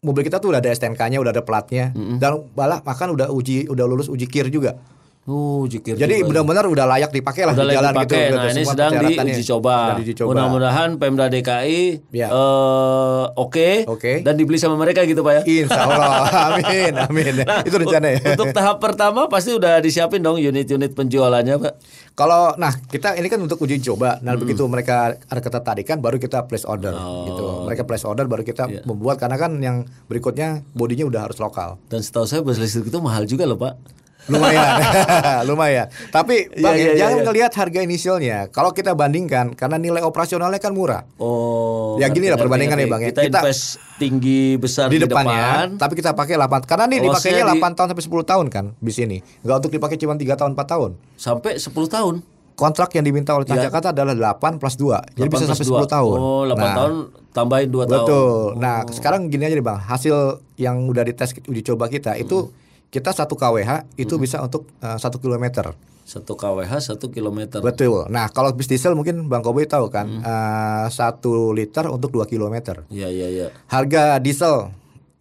mobil 0.00 0.24
kita 0.24 0.40
tuh 0.40 0.52
udah 0.52 0.60
ada 0.60 0.68
STNK-nya, 0.70 1.20
udah 1.20 1.32
ada 1.32 1.40
platnya, 1.40 1.92
dan 2.16 2.48
malah 2.52 2.80
bahkan 2.80 3.08
udah 3.08 3.28
uji, 3.28 3.68
udah 3.68 3.84
lulus 3.84 4.08
uji 4.08 4.24
kir 4.24 4.48
juga. 4.48 4.80
Oh, 5.24 5.64
jikir 5.64 5.96
Jadi 5.96 6.20
juga. 6.20 6.36
benar-benar 6.36 6.68
udah 6.68 6.84
layak 6.86 7.08
dipakai 7.08 7.48
lah 7.48 7.56
udah 7.56 7.64
di 7.64 7.72
jalan 7.72 7.92
dipakai. 7.92 8.12
gitu. 8.20 8.28
udah 8.28 8.36
Nah, 8.36 8.52
ini 8.52 8.62
sedang 8.62 8.90
diuji 8.92 9.42
coba. 9.42 9.76
Coba. 9.96 10.28
Mudah-mudahan 10.28 10.88
Pemda 10.94 11.26
DKI 11.26 12.12
Ya. 12.12 12.28
eh, 12.28 13.24
oke 13.34 13.88
Oke. 13.88 14.20
dan 14.20 14.36
dibeli 14.36 14.56
sama 14.56 14.76
mereka 14.76 15.00
gitu, 15.02 15.20
Pak 15.20 15.32
ya. 15.34 15.42
Insya 15.46 15.80
Allah, 15.80 16.12
amin, 16.52 16.92
amin. 16.98 17.32
Nah, 17.40 17.64
itu 17.64 17.72
rencana 17.72 18.06
ya. 18.10 18.20
Untuk 18.30 18.52
tahap 18.52 18.76
pertama 18.78 19.24
pasti 19.26 19.50
udah 19.50 19.80
disiapin 19.80 20.20
dong 20.20 20.36
unit-unit 20.36 20.92
penjualannya, 20.92 21.56
Pak. 21.56 21.72
Kalau 22.12 22.52
nah 22.54 22.70
kita 22.70 23.16
ini 23.16 23.26
kan 23.26 23.40
untuk 23.40 23.58
uji 23.58 23.80
coba. 23.82 24.20
Hmm. 24.20 24.22
Nah 24.22 24.36
begitu 24.36 24.62
mereka 24.64 25.16
ada 25.16 25.40
ketertarikan 25.40 25.98
baru 25.98 26.14
kita 26.16 26.44
place 26.44 26.62
order 26.62 26.92
Oh. 26.92 27.24
gitu. 27.24 27.44
Mereka 27.64 27.82
place 27.82 28.04
order 28.04 28.28
baru 28.28 28.44
kita 28.44 28.68
Iya. 28.68 28.84
membuat 28.84 29.18
karena 29.18 29.34
kan 29.34 29.56
yang 29.58 29.76
berikutnya 30.04 30.62
bodinya 30.70 31.02
udah 31.02 31.20
harus 31.24 31.38
lokal. 31.38 31.80
Dan 31.88 31.98
setahu 31.98 32.22
saya 32.22 32.38
bus 32.38 32.54
listrik 32.56 32.86
itu 32.86 32.98
mahal 32.98 33.24
juga 33.24 33.42
loh, 33.44 33.56
Pak. 33.56 34.03
Lumayan, 34.26 34.80
lumayan. 35.48 35.86
Tapi 36.08 36.48
Iya, 36.48 36.58
bang 36.58 36.74
iya, 36.74 36.84
iya, 36.86 36.92
jangan 36.96 37.14
iya. 37.14 37.24
ngelihat 37.24 37.52
harga 37.54 37.80
inisialnya. 37.80 38.38
Kalau 38.48 38.70
kita 38.70 38.92
bandingkan 38.92 39.52
karena 39.52 39.76
nilai 39.76 40.00
operasionalnya 40.00 40.56
kan 40.56 40.72
murah. 40.72 41.04
Oh. 41.16 41.96
Ya, 41.96 42.08
gini 42.08 42.26
lah 42.26 42.34
ngerti, 42.34 42.42
perbandingannya, 42.42 42.86
ngerti. 42.86 42.92
Bang, 42.92 43.02
ya. 43.02 43.08
Kita, 43.10 43.20
Kita- 43.22 43.40
invest 43.42 43.64
tinggi 43.94 44.56
besar 44.56 44.88
di 44.88 44.96
di, 44.96 45.04
depannya, 45.04 45.38
depan. 45.62 45.68
tapi 45.76 45.92
kita 45.94 46.10
pakai 46.12 46.34
8 46.34 46.64
karena 46.64 46.84
nih 46.84 46.98
Oh, 46.98 47.04
dipakainya 47.06 47.22
saya 47.38 47.44
di- 47.46 47.60
8 47.60 47.72
tahun 47.74 47.88
sampai 47.90 48.04
10 48.04 48.24
tahun 48.24 48.46
kan 48.48 48.64
bis 48.78 48.96
ini. 48.96 49.18
Enggak 49.40 49.56
untuk 49.60 49.72
dipakai 49.72 49.96
cuma 49.96 50.14
3 50.14 50.34
tahun 50.34 50.50
4 50.52 50.66
tahun. 50.66 50.90
sampai 51.14 51.52
10 51.56 51.70
tahun. 51.86 52.14
Kontrak 52.54 52.86
yang 52.92 53.02
diminta 53.02 53.34
oleh 53.34 53.42
Transjakarta 53.44 53.90
adalah 53.90 54.14
8 54.14 54.56
plus 54.56 54.78
2. 54.78 55.02
Jadi 55.12 55.26
bisa 55.28 55.42
8 55.42 55.50
sampai 55.50 55.58
plus 55.60 55.74
10 55.74 55.80
dua. 55.80 55.90
tahun. 55.90 56.16
Oh, 56.16 56.42
8 56.44 56.54
Nah, 56.56 56.72
tahun 56.72 56.92
tambahin 57.30 57.68
2 57.68 57.84
tahun. 57.84 58.06
Betul. 58.06 58.46
Nah, 58.56 58.76
sekarang 58.88 59.20
gini 59.26 59.42
aja 59.42 59.52
nih 59.52 59.66
Bang, 59.66 59.78
hasil 59.78 60.16
yang 60.54 60.86
udah 60.86 61.02
dites 61.02 61.34
uji 61.40 61.62
coba 61.62 61.86
kita 61.86 62.14
itu 62.14 62.54
kita 62.94 63.10
satu 63.10 63.34
kWh 63.34 63.98
itu 63.98 64.14
bisa 64.16 64.38
untuk 64.38 64.70
eh, 64.78 64.94
satu 64.94 65.18
kilometer. 65.18 65.74
1 66.04 66.20
kWh 66.22 66.68
1 66.68 67.00
km. 67.08 67.58
Betul. 67.58 68.06
Nah, 68.06 68.28
kalau 68.28 68.52
bis 68.52 68.68
diesel 68.68 68.92
mungkin 68.92 69.24
Bang 69.24 69.40
Koboy 69.40 69.64
tahu 69.64 69.88
kan, 69.88 70.06
Hmm. 70.06 70.20
eh, 70.20 70.86
satu 70.86 71.50
liter 71.50 71.88
untuk 71.88 72.12
2 72.12 72.28
kilometer. 72.28 72.84
Iya, 72.86 73.08
iya, 73.08 73.26
iya. 73.26 73.46
Harga 73.66 74.20
diesel 74.20 74.68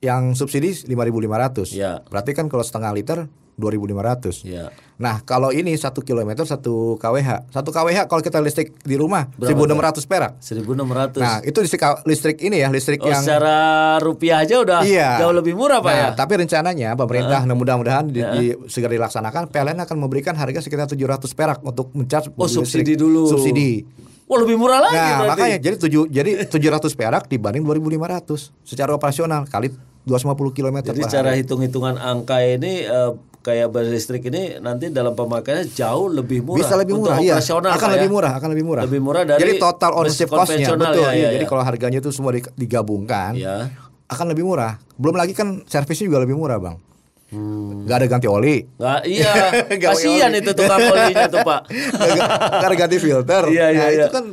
yang 0.04 0.36
subsidi 0.36 0.76
5.500. 0.76 1.72
Ya. 1.72 2.04
Berarti 2.06 2.36
kan 2.36 2.46
kalau 2.46 2.62
setengah 2.62 2.92
liter 2.92 3.18
2.500. 3.56 4.44
Iya. 4.44 4.76
Nah, 5.04 5.20
kalau 5.22 5.52
ini 5.52 5.76
satu 5.76 6.00
kilometer 6.00 6.48
satu 6.48 6.96
kWh. 6.96 7.52
Satu 7.52 7.70
kWh 7.70 8.08
kalau 8.08 8.24
kita 8.24 8.39
listrik 8.39 8.72
di 8.80 8.96
rumah 8.96 9.28
Berapa 9.36 9.52
1.600 10.00 10.08
perak. 10.08 10.32
1600. 10.39 11.20
Nah, 11.20 11.44
itu 11.44 11.60
listrik 11.60 11.82
listrik 12.04 12.38
ini 12.39 12.63
ya, 12.63 12.72
listrik 12.72 13.04
oh, 13.04 13.12
yang 13.12 13.20
secara 13.20 13.56
rupiah 14.00 14.39
aja 14.39 14.56
udah 14.58 14.80
Iya. 14.82 15.20
jauh 15.20 15.36
lebih 15.36 15.54
murah, 15.54 15.78
Pak 15.78 15.92
Nah, 15.92 16.00
ya. 16.00 16.08
tapi 16.16 16.34
rencananya 16.38 16.96
pemerintah 16.96 17.44
nah, 17.44 17.52
mudah-mudahan 17.52 18.08
di, 18.08 18.24
di- 18.24 18.56
segera 18.66 18.96
dilaksanakan 18.96 19.52
PLN 19.52 19.84
akan 19.84 19.98
memberikan 20.00 20.34
harga 20.34 20.63
sekitar 20.63 20.88
700 20.88 20.96
perak 21.30 21.60
untuk 21.62 21.92
mencas 21.92 22.32
Oh, 22.32 22.48
subsidi 22.48 22.96
listrik. 22.96 23.04
dulu. 23.04 23.28
Subsidi. 23.28 23.84
Wah, 24.24 24.39
lebih 24.39 24.56
murah 24.56 24.80
lagi 24.80 24.96
Nah, 24.96 25.20
berarti. 25.20 25.30
makanya 25.36 25.58
jadi 25.60 25.76
tujuh 25.78 26.04
jadi 26.08 26.32
700 26.48 26.96
perak 26.96 27.28
dibanding 27.28 27.60
2500 27.62 28.56
secara 28.63 28.96
operasional 28.96 29.44
kali 29.46 29.68
250 30.04 30.24
km 30.54 30.78
Jadi 30.86 31.04
cara 31.06 31.32
hitung-hitungan 31.34 31.96
angka 31.96 32.39
ini 32.39 32.84
eh, 32.84 33.12
kayak 33.44 33.68
bus 33.70 33.92
listrik 33.92 34.24
ini 34.32 34.58
nanti 34.64 34.88
dalam 34.88 35.12
pemakaiannya 35.12 35.68
jauh 35.68 36.08
lebih 36.08 36.48
murah. 36.48 36.60
Bisa 36.64 36.74
lebih 36.80 36.96
murah, 36.96 37.20
iya. 37.20 37.36
Akan 37.38 37.76
Pak, 37.76 37.94
lebih 38.00 38.10
ya. 38.10 38.14
murah, 38.16 38.32
akan 38.40 38.50
lebih 38.56 38.66
murah. 38.66 38.84
Lebih 38.88 39.02
murah 39.04 39.24
dari 39.28 39.40
Jadi 39.44 39.54
total 39.60 39.92
ownership 39.94 40.32
cost-nya 40.32 40.68
betul. 40.72 41.04
ya, 41.04 41.12
iya. 41.12 41.20
ya, 41.28 41.30
Jadi 41.36 41.46
ya. 41.46 41.50
kalau 41.52 41.64
harganya 41.68 42.00
itu 42.00 42.10
semua 42.16 42.32
di- 42.32 42.56
digabungkan, 42.56 43.36
Ya. 43.36 43.68
akan 44.08 44.26
lebih 44.32 44.48
murah. 44.48 44.80
Belum 44.96 45.20
lagi 45.20 45.36
kan 45.36 45.60
servisnya 45.68 46.08
juga 46.08 46.24
lebih 46.24 46.40
murah, 46.40 46.58
Bang. 46.58 46.80
Nggak 47.84 47.98
ada 48.00 48.08
ganti 48.08 48.28
oli. 48.32 48.64
Nggak, 48.80 49.00
iya, 49.10 49.34
kasihan 49.84 50.32
oli. 50.32 50.40
itu 50.40 50.52
tukang 50.56 50.80
olinya 50.80 51.26
tuh 51.28 51.42
Pak. 51.44 51.62
Nggak 52.62 52.70
ada 52.72 52.78
ganti 52.80 52.98
filter. 53.02 53.44
Iya, 53.52 53.66
iya, 53.68 53.84
nah, 53.84 53.90
iya. 53.92 54.06
itu 54.08 54.10
kan 54.14 54.26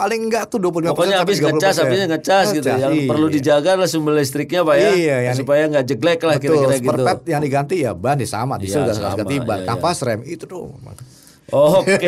paling 0.00 0.20
enggak 0.32 0.48
tuh 0.48 0.56
25% 0.56 0.96
Pokoknya 0.96 1.16
habis 1.20 1.36
sampai 1.36 1.52
30%. 1.52 1.56
ngecas, 1.60 1.74
habisnya 1.76 2.06
ngecas 2.08 2.46
gitu. 2.56 2.68
Yang 2.72 2.92
iya. 2.96 3.08
perlu 3.12 3.26
dijaga 3.28 3.68
adalah 3.76 3.90
sumber 3.92 4.16
listriknya 4.16 4.60
Pak 4.64 4.76
ya. 4.80 4.88
Iya, 4.96 5.16
yang- 5.28 5.36
supaya 5.36 5.62
nggak 5.68 5.84
jeglek 5.84 6.20
lah 6.24 6.34
kira-kira 6.40 6.76
gitu. 6.80 7.04
part 7.04 7.20
yang 7.28 7.42
diganti 7.44 7.74
ya 7.84 7.92
ban 7.92 8.16
ya 8.16 8.24
sama, 8.24 8.56
diesel 8.56 8.88
Iya, 8.88 9.12
ganti 9.12 9.36
ban, 9.44 9.60
iya, 9.60 9.68
kampas 9.68 10.00
rem 10.00 10.24
itu 10.24 10.48
tuh. 10.48 10.72
Oke, 11.50 11.98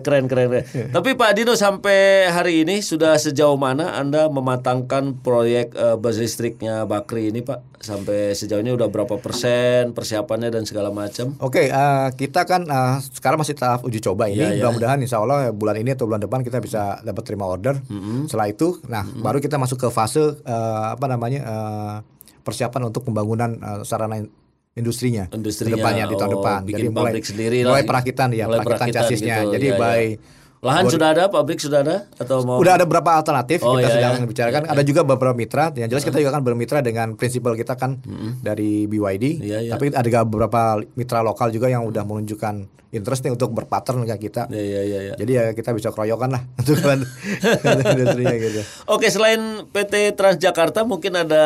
keren, 0.00 0.30
keren 0.30 0.46
keren. 0.50 0.64
Tapi 0.94 1.18
Pak 1.18 1.30
Dino 1.34 1.54
sampai 1.58 2.30
hari 2.30 2.62
ini 2.62 2.78
sudah 2.80 3.18
sejauh 3.18 3.58
mana 3.58 3.98
Anda 3.98 4.30
mematangkan 4.30 5.18
proyek 5.20 5.74
eh, 5.74 5.96
bus 5.98 6.18
listriknya 6.18 6.86
Bakri 6.86 7.34
ini 7.34 7.42
Pak? 7.42 7.82
Sampai 7.84 8.32
sejauh 8.32 8.64
ini 8.64 8.72
udah 8.72 8.88
berapa 8.88 9.20
persen 9.20 9.92
persiapannya 9.92 10.48
dan 10.48 10.64
segala 10.64 10.88
macam? 10.94 11.36
Oke, 11.42 11.68
eh, 11.68 12.08
kita 12.14 12.46
kan 12.46 12.64
eh, 12.64 12.96
sekarang 13.12 13.42
masih 13.42 13.58
tahap 13.58 13.82
uji 13.82 13.98
coba 13.98 14.30
ini. 14.30 14.40
Iya, 14.40 14.48
iya. 14.56 14.62
Mudah-mudahan 14.62 14.98
insya 15.02 15.20
Allah 15.20 15.50
bulan 15.50 15.76
ini 15.76 15.92
atau 15.92 16.06
bulan 16.06 16.22
depan 16.22 16.46
kita 16.46 16.62
bisa 16.62 17.02
dapat 17.02 17.22
terima 17.26 17.50
order. 17.50 17.76
Setelah 18.30 18.48
itu, 18.48 18.78
nah 18.86 19.04
baru 19.04 19.42
kita 19.42 19.58
masuk 19.58 19.78
ke 19.82 19.88
fase 19.90 20.38
eh, 20.42 20.86
apa 20.94 21.06
namanya 21.10 21.40
eh, 21.42 21.96
persiapan 22.44 22.92
untuk 22.92 23.08
pembangunan 23.08 23.56
eh, 23.58 23.82
sarana 23.82 24.22
industrinya, 24.74 25.30
Industrinya, 25.30 25.70
ke 25.70 25.78
depannya 25.78 26.04
di 26.10 26.16
tahun 26.18 26.30
oh, 26.30 26.34
depan. 26.42 26.58
Jadi 26.66 26.86
mulai 26.90 27.12
sendiri 27.22 27.58
lah. 27.62 27.70
mulai 27.78 27.84
perakitan 27.86 28.28
ya, 28.34 28.44
Mulai 28.50 28.58
perakitan, 28.66 28.90
perakitan 28.90 29.02
chassisnya. 29.06 29.36
gitu, 29.46 29.52
Jadi 29.54 29.66
iya, 29.70 29.78
by 29.78 30.02
iya. 30.02 30.42
Lahan 30.64 30.88
sudah 30.88 31.08
ada, 31.12 31.24
pabrik 31.28 31.60
sudah 31.60 31.84
ada 31.84 32.08
atau 32.16 32.40
mau? 32.40 32.56
Udah 32.56 32.80
ada 32.80 32.88
beberapa 32.88 33.12
alternatif 33.12 33.60
Oh, 33.60 33.76
kita 33.76 33.92
iya, 33.92 33.94
sedang 34.00 34.14
iya. 34.16 34.26
bicarakan. 34.26 34.60
Ada 34.72 34.82
juga 34.82 35.00
beberapa 35.04 35.36
mitra. 35.36 35.68
Yang 35.76 35.88
jelas 35.92 36.04
kita 36.08 36.18
juga 36.24 36.32
kan 36.32 36.42
bermitra 36.42 36.80
dengan 36.80 37.12
prinsipal 37.20 37.52
kita 37.52 37.76
kan 37.76 38.00
dari 38.40 38.88
BYD. 38.88 39.44
Iya, 39.44 39.58
iya. 39.68 39.72
Tapi 39.76 39.92
ada 39.92 40.24
beberapa 40.24 40.80
mitra 40.96 41.20
lokal 41.20 41.52
juga 41.52 41.68
yang 41.68 41.84
udah 41.84 42.02
menunjukkan 42.08 42.84
interest 42.94 43.26
nih 43.26 43.34
untuk 43.34 43.50
berpartner 43.50 44.06
dengan 44.06 44.18
kita. 44.22 44.42
Iya, 44.48 44.62
iya, 44.62 44.80
iya, 44.86 44.98
iya. 45.10 45.14
Jadi 45.18 45.32
ya 45.34 45.44
kita 45.50 45.74
bisa 45.74 45.90
keroyokan 45.90 46.30
lah 46.30 46.42
untuk 46.62 46.78
industrinya 47.90 48.36
gitu. 48.38 48.60
Oke, 48.86 49.10
selain 49.10 49.66
PT 49.74 50.14
Transjakarta 50.14 50.86
mungkin 50.86 51.18
ada 51.18 51.44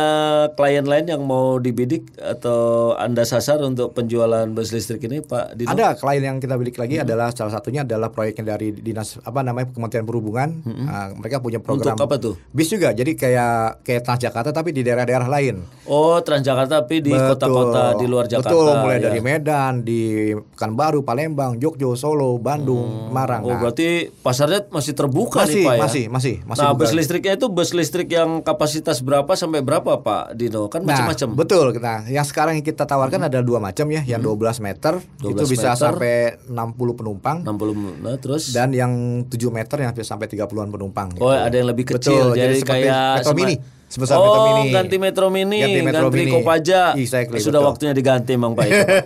klien 0.53 0.85
lain 0.85 1.09
yang 1.09 1.25
mau 1.25 1.57
dibidik 1.57 2.13
atau 2.21 2.93
Anda 3.01 3.25
sasar 3.25 3.65
untuk 3.65 3.97
penjualan 3.97 4.45
bus 4.53 4.71
listrik 4.77 5.09
ini, 5.09 5.25
Pak 5.25 5.57
Dino? 5.57 5.73
Ada 5.73 5.97
klien 5.97 6.23
yang 6.23 6.37
kita 6.39 6.55
bidik 6.61 6.77
lagi 6.77 7.01
adalah 7.01 7.33
salah 7.33 7.57
satunya 7.57 7.83
adalah 7.83 8.13
proyeknya 8.13 8.55
dari 8.55 8.77
dinas 8.77 9.08
apa 9.25 9.41
namanya 9.41 9.73
Kementerian 9.73 10.05
Perhubungan. 10.05 10.49
Nah, 10.65 11.17
mereka 11.17 11.41
punya 11.41 11.63
program 11.63 11.97
Untuk 11.97 12.05
apa 12.05 12.17
tuh? 12.21 12.35
bis 12.53 12.69
juga. 12.69 12.93
Jadi 12.93 13.17
kayak 13.17 13.81
kayak 13.81 14.03
Transjakarta 14.05 14.51
tapi 14.53 14.75
di 14.75 14.85
daerah-daerah 14.85 15.25
lain. 15.25 15.65
Oh, 15.89 16.21
Transjakarta 16.21 16.85
tapi 16.85 17.01
di 17.01 17.13
kota-kota 17.15 17.97
di 17.97 18.05
luar 18.05 18.29
Jakarta. 18.29 18.51
Betul, 18.51 18.69
mulai 18.83 18.99
ya. 18.99 19.05
dari 19.09 19.21
Medan, 19.23 19.73
di 19.81 20.01
Pekanbaru, 20.35 21.01
Palembang, 21.01 21.57
Jogja, 21.57 21.89
Solo, 21.97 22.37
Bandung, 22.37 23.09
Marang. 23.09 23.45
Oh, 23.45 23.49
Nah, 23.49 23.65
berarti 23.65 24.13
pasarnya 24.13 24.69
masih 24.69 24.93
terbuka 24.93 25.43
masih, 25.47 25.63
nih, 25.63 25.67
Pak 25.67 25.75
ya? 25.75 25.81
masih, 25.81 26.05
masih, 26.11 26.35
masih 26.45 26.63
nah, 26.63 26.73
buka. 26.75 26.81
bus 26.85 26.93
listriknya 26.93 27.33
itu 27.39 27.47
bus 27.49 27.71
listrik 27.73 28.09
yang 28.13 28.43
kapasitas 28.43 29.01
berapa 29.01 29.33
sampai 29.33 29.63
berapa, 29.63 30.03
Pak 30.03 30.37
Dino? 30.37 30.69
Kan 30.69 30.85
Nah, 30.85 30.95
macam-macam. 30.95 31.29
betul. 31.37 31.67
Nah, 31.79 32.05
yang 32.09 32.27
sekarang 32.27 32.59
yang 32.59 32.67
kita 32.67 32.85
tawarkan 32.85 33.29
ada 33.29 33.41
dua 33.41 33.59
macam 33.61 33.87
ya, 33.89 34.03
yang 34.03 34.21
12 34.21 34.59
meter 34.59 34.99
12 35.21 35.31
itu 35.31 35.43
bisa 35.55 35.73
meter. 35.73 35.81
sampai 35.81 36.15
60 36.49 36.99
penumpang 36.99 37.37
60 37.45 38.03
nah, 38.03 38.17
terus 38.19 38.51
dan 38.51 38.73
yang 38.73 38.93
7 39.27 39.31
meter 39.51 39.77
yang 39.85 39.93
sampai 39.95 40.27
30-an 40.27 40.69
penumpang. 40.69 41.09
Oh, 41.19 41.31
gitu. 41.31 41.47
ada 41.49 41.55
yang 41.57 41.69
lebih 41.69 41.85
kecil. 41.97 42.33
Betul, 42.33 42.39
jadi, 42.39 42.43
jadi 42.43 42.57
seperti 42.61 42.73
kayak 42.87 43.15
Metro 43.19 43.35
Mini, 43.35 43.55
sebesar 43.89 44.15
oh, 44.17 44.23
Metro 44.25 44.41
Mini. 44.45 44.69
ganti 44.71 44.97
Metro 45.01 45.27
Mini, 45.33 45.59
Ganti 45.63 45.81
Metro 45.83 46.07
ganti 46.09 46.19
Mini. 46.21 46.33
Kopaja. 46.33 46.81
Exactly, 46.99 47.39
Sudah 47.41 47.61
betul. 47.61 47.71
waktunya 47.73 47.93
diganti 47.97 48.31
emang 48.37 48.53
Pak 48.53 48.67
itu. 48.71 48.79
Pak. 48.85 48.99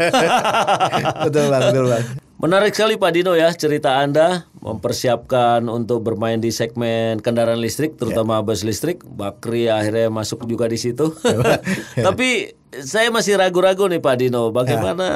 betul 1.29 1.45
bang, 1.49 1.63
betul 1.71 1.87
bang. 1.91 2.05
Menarik 2.43 2.75
sekali 2.75 2.99
Pak 2.99 3.11
Dino 3.15 3.39
ya 3.39 3.55
cerita 3.55 4.03
Anda 4.03 4.51
mempersiapkan 4.59 5.63
untuk 5.71 6.03
bermain 6.03 6.43
di 6.43 6.51
segmen 6.51 7.23
kendaraan 7.23 7.63
listrik 7.63 7.95
terutama 7.95 8.43
bus 8.43 8.67
listrik. 8.67 9.07
Bakri 9.07 9.71
akhirnya 9.71 10.11
masuk 10.11 10.43
juga 10.51 10.67
di 10.67 10.75
situ. 10.75 11.15
Tapi 12.07 12.51
saya 12.81 13.13
masih 13.13 13.37
ragu-ragu 13.37 13.85
nih 13.85 14.01
Pak 14.01 14.17
Dino 14.17 14.49
bagaimana 14.49 15.07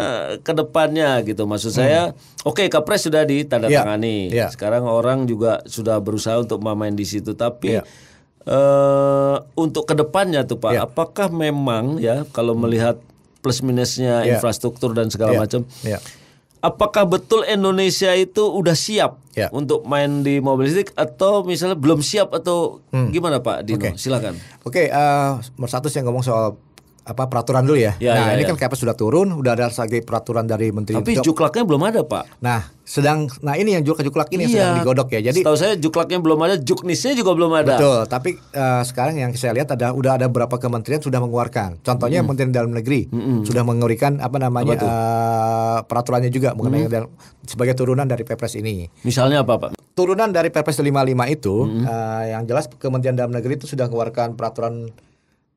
ke 0.44 0.52
depannya 0.52 1.24
gitu. 1.24 1.48
Maksud 1.48 1.72
saya 1.72 2.12
oke 2.44 2.68
Kapres 2.68 3.08
sudah 3.08 3.24
ditandatangani. 3.24 4.28
Ya. 4.28 4.52
Sekarang 4.52 4.84
orang 4.84 5.24
juga 5.24 5.64
sudah 5.64 5.96
berusaha 5.98 6.36
untuk 6.36 6.60
bermain 6.60 6.92
di 6.92 7.08
situ 7.08 7.32
tapi 7.32 7.80
Ya. 7.80 7.82
eh 8.44 9.36
untuk 9.56 9.88
ke 9.88 9.96
depannya 9.96 10.44
tuh 10.44 10.60
Pak, 10.60 10.70
Ya. 10.70 10.84
apakah 10.84 11.32
memang 11.32 11.96
ya 11.96 12.28
kalau 12.30 12.52
melihat 12.52 13.00
plus 13.40 13.64
minusnya 13.64 14.22
Iya. 14.22 14.36
infrastruktur 14.36 14.92
dan 14.92 15.08
segala 15.08 15.32
Iya, 15.32 15.40
macam. 15.40 15.60
iya. 15.82 15.98
Apakah 16.60 17.06
betul 17.06 17.46
Indonesia 17.46 18.10
itu 18.12 18.42
udah 18.42 18.74
siap 18.74 19.22
Iya. 19.32 19.48
untuk 19.50 19.86
main 19.86 20.20
di 20.20 20.38
mobil 20.38 20.66
listrik 20.66 20.90
atau 20.92 21.40
misalnya 21.40 21.78
belum 21.78 22.02
siap 22.02 22.34
atau 22.34 22.82
gimana 23.10 23.38
Pak 23.38 23.64
Dino? 23.64 23.94
Silakan. 23.94 24.34
Oke, 24.62 24.90
eh, 24.90 25.30
nomor 25.56 25.70
satu 25.70 25.86
saya 25.86 26.02
ngomong 26.04 26.20
soal 26.20 26.58
apa 27.06 27.30
peraturan 27.30 27.62
dulu 27.62 27.78
ya. 27.78 27.94
Ya, 28.02 28.18
nah 28.18 28.26
ya, 28.34 28.42
ini 28.42 28.42
ya. 28.42 28.50
kan 28.50 28.56
KPS 28.58 28.82
sudah 28.82 28.96
turun, 28.98 29.30
udah 29.30 29.54
ada 29.54 29.70
lagi 29.70 30.02
peraturan 30.02 30.42
dari 30.42 30.74
Menteri. 30.74 30.98
Tapi 30.98 31.22
juklaknya 31.22 31.62
belum 31.62 31.82
ada 31.86 32.02
Pak. 32.02 32.42
Nah, 32.42 32.66
sedang, 32.82 33.30
nah 33.46 33.54
ini 33.54 33.78
yang 33.78 33.86
juklak-juklak 33.86 34.26
ini 34.34 34.50
yang 34.50 34.50
sedang 34.50 34.74
digodok 34.82 35.08
ya. 35.14 35.30
Jadi 35.30 35.46
Setahu 35.46 35.54
saya 35.54 35.78
juklaknya 35.78 36.18
belum 36.18 36.38
ada, 36.42 36.54
juknisnya 36.58 37.14
juga 37.14 37.38
belum 37.38 37.52
ada. 37.54 37.78
Betul, 37.78 38.00
tapi 38.10 38.30
eh, 38.34 38.82
sekarang 38.82 39.22
yang 39.22 39.30
saya 39.38 39.54
lihat 39.54 39.70
ada 39.70 39.94
udah 39.94 40.18
ada 40.18 40.26
beberapa 40.26 40.58
kementerian 40.58 40.98
sudah 40.98 41.22
mengeluarkan. 41.22 41.78
Contohnya 41.86 42.26
Kementerian 42.26 42.50
Dalam 42.50 42.74
Negeri 42.74 43.06
sudah 43.46 43.62
mengerikan 43.62 44.18
apa 44.18 44.42
namanya 44.42 44.74
eh, 44.74 45.78
peraturannya 45.86 46.34
juga 46.34 46.58
mengenai 46.58 46.90
dan- 46.90 47.10
sebagai 47.46 47.78
turunan 47.78 48.10
dari 48.10 48.26
Perpres 48.26 48.58
ini. 48.58 48.90
Misalnya 49.06 49.46
apa 49.46 49.70
Pak? 49.70 49.70
Turunan 49.94 50.34
dari 50.34 50.50
Perpres 50.50 50.82
55 50.82 50.90
itu 51.30 51.54
eh, 51.86 52.34
yang 52.34 52.42
jelas 52.50 52.66
Kementerian 52.66 53.14
Dalam 53.14 53.30
Negeri 53.30 53.62
itu 53.62 53.70
sudah 53.70 53.86
mengeluarkan 53.86 54.34
peraturan 54.34 54.90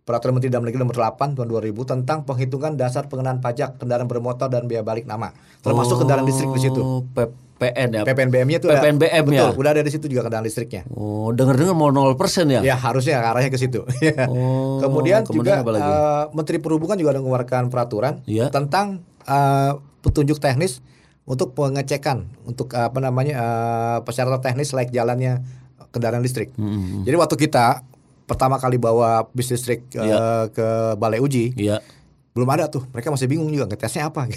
Peraturan 0.10 0.42
Menteri 0.42 0.50
Dalam 0.50 0.66
Negeri 0.66 0.82
nomor 0.82 0.98
8 0.98 1.38
tahun 1.38 1.48
2000 1.70 1.70
tentang 1.86 2.26
penghitungan 2.26 2.74
dasar 2.74 3.06
pengenaan 3.06 3.38
pajak 3.38 3.78
kendaraan 3.78 4.10
bermotor 4.10 4.50
dan 4.50 4.66
biaya 4.66 4.82
balik 4.82 5.06
nama, 5.06 5.30
termasuk 5.62 6.02
kendaraan 6.02 6.26
listrik 6.26 6.50
di 6.50 6.66
situ. 6.66 6.82
Oh, 6.82 7.06
PPN 7.14 7.94
ya. 7.94 8.02
PPNBM-nya 8.02 8.58
itu 8.58 8.66
PPNBM 8.74 9.24
betul, 9.30 9.38
ya. 9.38 9.54
udah 9.54 9.70
ada 9.70 9.86
di 9.86 9.92
situ 9.94 10.10
juga 10.10 10.26
kendaraan 10.26 10.50
listriknya. 10.50 10.82
Oh, 10.90 11.30
dengar-dengar 11.30 11.78
mau 11.78 11.94
0% 11.94 12.18
ya? 12.50 12.66
Ya 12.66 12.74
harusnya 12.74 13.22
arahnya 13.22 13.54
ke 13.54 13.62
situ. 13.62 13.86
Ya. 14.02 14.26
Oh, 14.26 14.82
kemudian, 14.82 15.22
kemudian 15.30 15.62
juga 15.62 15.78
eh, 15.78 16.24
Menteri 16.34 16.58
Perhubungan 16.58 16.98
juga 16.98 17.14
ada 17.14 17.22
mengeluarkan 17.22 17.70
peraturan 17.70 18.26
Iya. 18.26 18.50
tentang 18.50 19.06
eh, 19.30 19.72
petunjuk 20.02 20.42
teknis 20.42 20.82
untuk 21.30 21.54
pengecekan 21.54 22.26
untuk 22.50 22.74
eh, 22.74 22.90
apa 22.90 22.98
namanya 22.98 23.34
eh, 23.38 23.98
persyaratan 24.02 24.42
teknis 24.42 24.74
layak 24.74 24.90
jalannya 24.90 25.46
kendaraan 25.94 26.22
listrik. 26.26 26.54
Hmm, 26.58 27.02
Jadi 27.06 27.14
waktu 27.14 27.36
kita 27.38 27.86
pertama 28.30 28.56
kali 28.56 28.78
bawa 28.78 29.26
bis 29.32 29.50
listrik 29.50 29.90
eh, 29.92 30.06
Iya. 30.06 30.48
ke 30.48 30.68
balai 30.96 31.18
uji 31.18 31.58
Iya. 31.58 31.82
belum 32.30 32.46
ada 32.48 32.70
tuh 32.70 32.86
mereka 32.88 33.10
masih 33.10 33.26
bingung 33.26 33.50
juga 33.50 33.66
ngetesnya 33.66 34.06
apa 34.06 34.30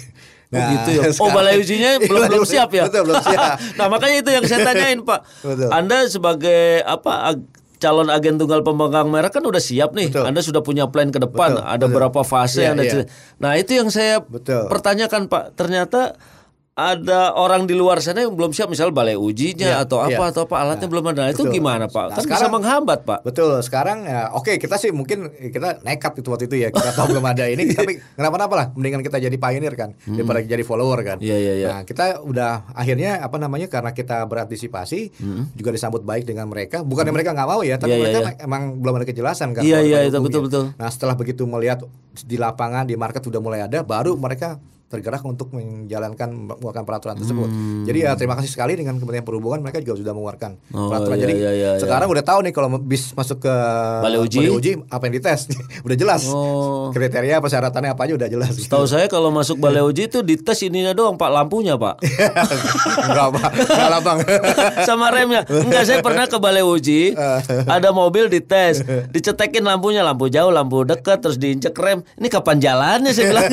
Oh 0.53 0.61
gitu 0.69 0.89
ya. 0.91 1.01
Oh 1.15 1.29
balai 1.29 1.57
ujinya 1.57 1.95
Iya, 1.97 2.05
belum 2.05 2.21
belum 2.27 2.43
siap 2.43 2.69
ya. 2.71 2.85
betul 2.85 3.05
belum 3.05 3.21
siap 3.21 3.41
nah 3.77 3.85
makanya 3.87 4.17
itu 4.19 4.29
yang 4.31 4.43
saya 4.43 4.61
tanyain 4.63 4.99
Pak. 5.01 5.19
Betul. 5.39 5.69
Anda 5.69 5.97
sebagai 6.07 6.61
apa 6.83 7.37
calon 7.77 8.07
agen 8.07 8.37
tunggal 8.37 8.61
pemegang 8.61 9.09
merek 9.09 9.33
kan 9.33 9.43
udah 9.43 9.59
siap 9.59 9.91
nih. 9.91 10.07
Betul. 10.07 10.23
Anda 10.23 10.39
sudah 10.39 10.61
punya 10.61 10.87
plan 10.87 11.09
ke 11.09 11.19
depan. 11.19 11.57
Betul, 11.57 11.67
Ada 11.67 11.83
betul. 11.83 11.95
berapa 11.99 12.21
fase 12.23 12.63
Iya, 12.63 12.71
Anda 12.71 12.83
cerita. 12.85 13.09
Nah 13.37 13.51
itu 13.57 13.71
yang 13.73 13.89
saya 13.89 14.21
Betul. 14.21 14.71
pertanyakan 14.71 15.27
Pak. 15.27 15.43
Ternyata 15.53 16.15
ada 16.73 17.37
orang 17.37 17.69
di 17.69 17.77
luar 17.77 18.01
sana 18.01 18.25
yang 18.25 18.33
belum 18.33 18.49
siap 18.49 18.65
misalnya 18.65 18.97
balai 18.97 19.13
ujinya 19.13 19.77
Iya, 19.77 19.85
atau 19.85 20.01
apa 20.01 20.09
iya. 20.09 20.33
atau 20.33 20.41
apa 20.49 20.55
alatnya 20.57 20.89
belum 20.89 21.05
ada. 21.13 21.21
Nah, 21.21 21.29
itu 21.29 21.45
betul. 21.45 21.53
gimana 21.53 21.85
Pak? 21.85 21.93
Nah, 21.93 22.01
kan 22.09 22.09
bisa 22.17 22.25
sekarang- 22.25 22.53
menghambat 22.57 22.99
Pak. 23.05 23.19
Betul. 23.21 23.61
Sekarang 23.61 23.97
ya 24.09 24.33
oke 24.33 24.57
kita 24.57 24.81
sih 24.81 24.89
mungkin 24.89 25.29
kita 25.37 25.85
nekat 25.85 26.17
itu 26.17 26.27
waktu 26.33 26.49
itu 26.49 26.57
ya 26.57 26.73
kita 26.73 26.97
tahu 26.97 27.13
belum 27.13 27.25
ada 27.29 27.45
ini 27.45 27.69
tapi 27.77 28.01
kenapa-napa 28.17 28.53
lah 28.57 28.65
mendingan 28.73 29.05
kita 29.05 29.21
jadi 29.21 29.37
pioneer 29.37 29.77
kan 29.77 29.93
daripada 30.01 30.41
jadi 30.41 30.63
follower 30.65 30.99
kan. 31.05 31.17
Iya, 31.21 31.37
iya, 31.37 31.53
iya. 31.61 31.67
Nah 31.69 31.81
kita 31.85 32.25
udah 32.25 32.65
akhirnya 32.73 33.21
apa 33.21 33.37
namanya 33.37 33.69
karena 33.69 33.93
kita 33.93 34.25
berantisipasi 34.25 35.13
juga 35.53 35.69
disambut 35.69 36.01
baik 36.01 36.25
dengan 36.25 36.49
mereka. 36.49 36.81
Bukannya 36.81 37.13
mereka 37.13 37.37
nggak 37.37 37.49
mau 37.53 37.61
ya 37.61 37.77
tapi 37.77 37.93
iya, 37.93 38.01
mereka 38.01 38.19
iya. 38.33 38.49
emang 38.49 38.81
belum 38.81 38.97
ada 38.97 39.05
kejelasan 39.05 39.53
kan. 39.53 39.61
Iya, 39.61 39.85
iya, 39.85 40.09
itu 40.09 40.17
hukumnya. 40.17 40.25
betul-betul. 40.25 40.63
Nah 40.73 40.89
setelah 40.89 41.13
begitu 41.13 41.45
melihat 41.45 41.85
di 42.25 42.41
lapangan 42.41 42.89
di 42.89 42.97
market 42.97 43.21
sudah 43.21 43.37
mulai 43.37 43.61
ada 43.61 43.85
baru 43.85 44.17
mereka 44.17 44.57
tergerak 44.85 45.21
untuk 45.21 45.49
menjalankan 45.49 46.29
mengeluarkan 46.29 46.83
peraturan 46.83 47.15
tersebut. 47.15 47.49
Jadi 47.83 47.97
ya 47.99 48.13
terima 48.13 48.33
kasih 48.33 48.45
sekali 48.47 48.73
dengan 48.73 48.95
Kementerian 48.95 49.21
Perhubungan 49.21 49.59
mereka 49.59 49.77
juga 49.77 49.97
sudah 49.99 50.11
mengeluarkan 50.11 50.51
Hmm. 50.65 50.77
Oh, 50.77 50.87
peraturan. 50.87 51.15
iya, 51.15 51.23
Jadi 51.23 51.33
iya, 51.35 51.51
iya, 51.51 51.69
iya. 51.71 51.79
sekarang 51.79 52.07
udah 52.07 52.21
tahu 52.21 52.39
nih 52.41 52.51
kalau 52.51 52.69
bis 52.77 53.09
masuk 53.11 53.41
ke 53.41 53.53
Balai 53.99 54.19
uji? 54.19 54.71
apa 54.85 55.03
yang 55.03 55.13
dites 55.15 55.41
udah 55.85 55.95
jelas 55.95 56.21
Oh. 56.25 56.89
kriteria 56.89 57.39
persyaratannya 57.39 57.89
apa 57.89 58.01
aja 58.01 58.13
udah 58.15 58.27
jelas 58.27 58.53
Tahu 58.63 58.85
saya 58.85 59.05
kalau 59.07 59.29
masuk 59.29 59.57
balai 59.57 59.81
uji 59.81 60.07
itu 60.07 60.21
dites 60.21 60.61
ininya 60.61 60.91
doang 60.91 61.13
Pak 61.13 61.29
lampunya 61.31 61.73
Pak. 61.73 61.95
enggak 63.03 63.25
apa 63.29 63.41
enggak 63.51 63.89
lah 63.89 63.99
bang 63.99 64.19
sama 64.87 65.09
remnya. 65.09 65.41
Enggak, 65.43 65.83
saya 65.83 65.99
pernah 65.99 66.25
ke 66.25 66.37
balai 66.37 66.61
uji, 66.61 67.15
ada 67.65 67.89
mobil 67.89 68.27
dites, 68.27 68.81
dicetekin 69.09 69.61
lampunya, 69.61 70.01
lampu 70.01 70.27
jauh, 70.27 70.49
lampu 70.49 70.83
dekat, 70.83 71.19
terus 71.19 71.35
diinjek 71.35 71.73
rem. 71.75 72.01
Ini 72.13 72.27
kapan 72.27 72.57
jalannya 72.59 73.11
saya 73.11 73.25
bilang. 73.27 73.45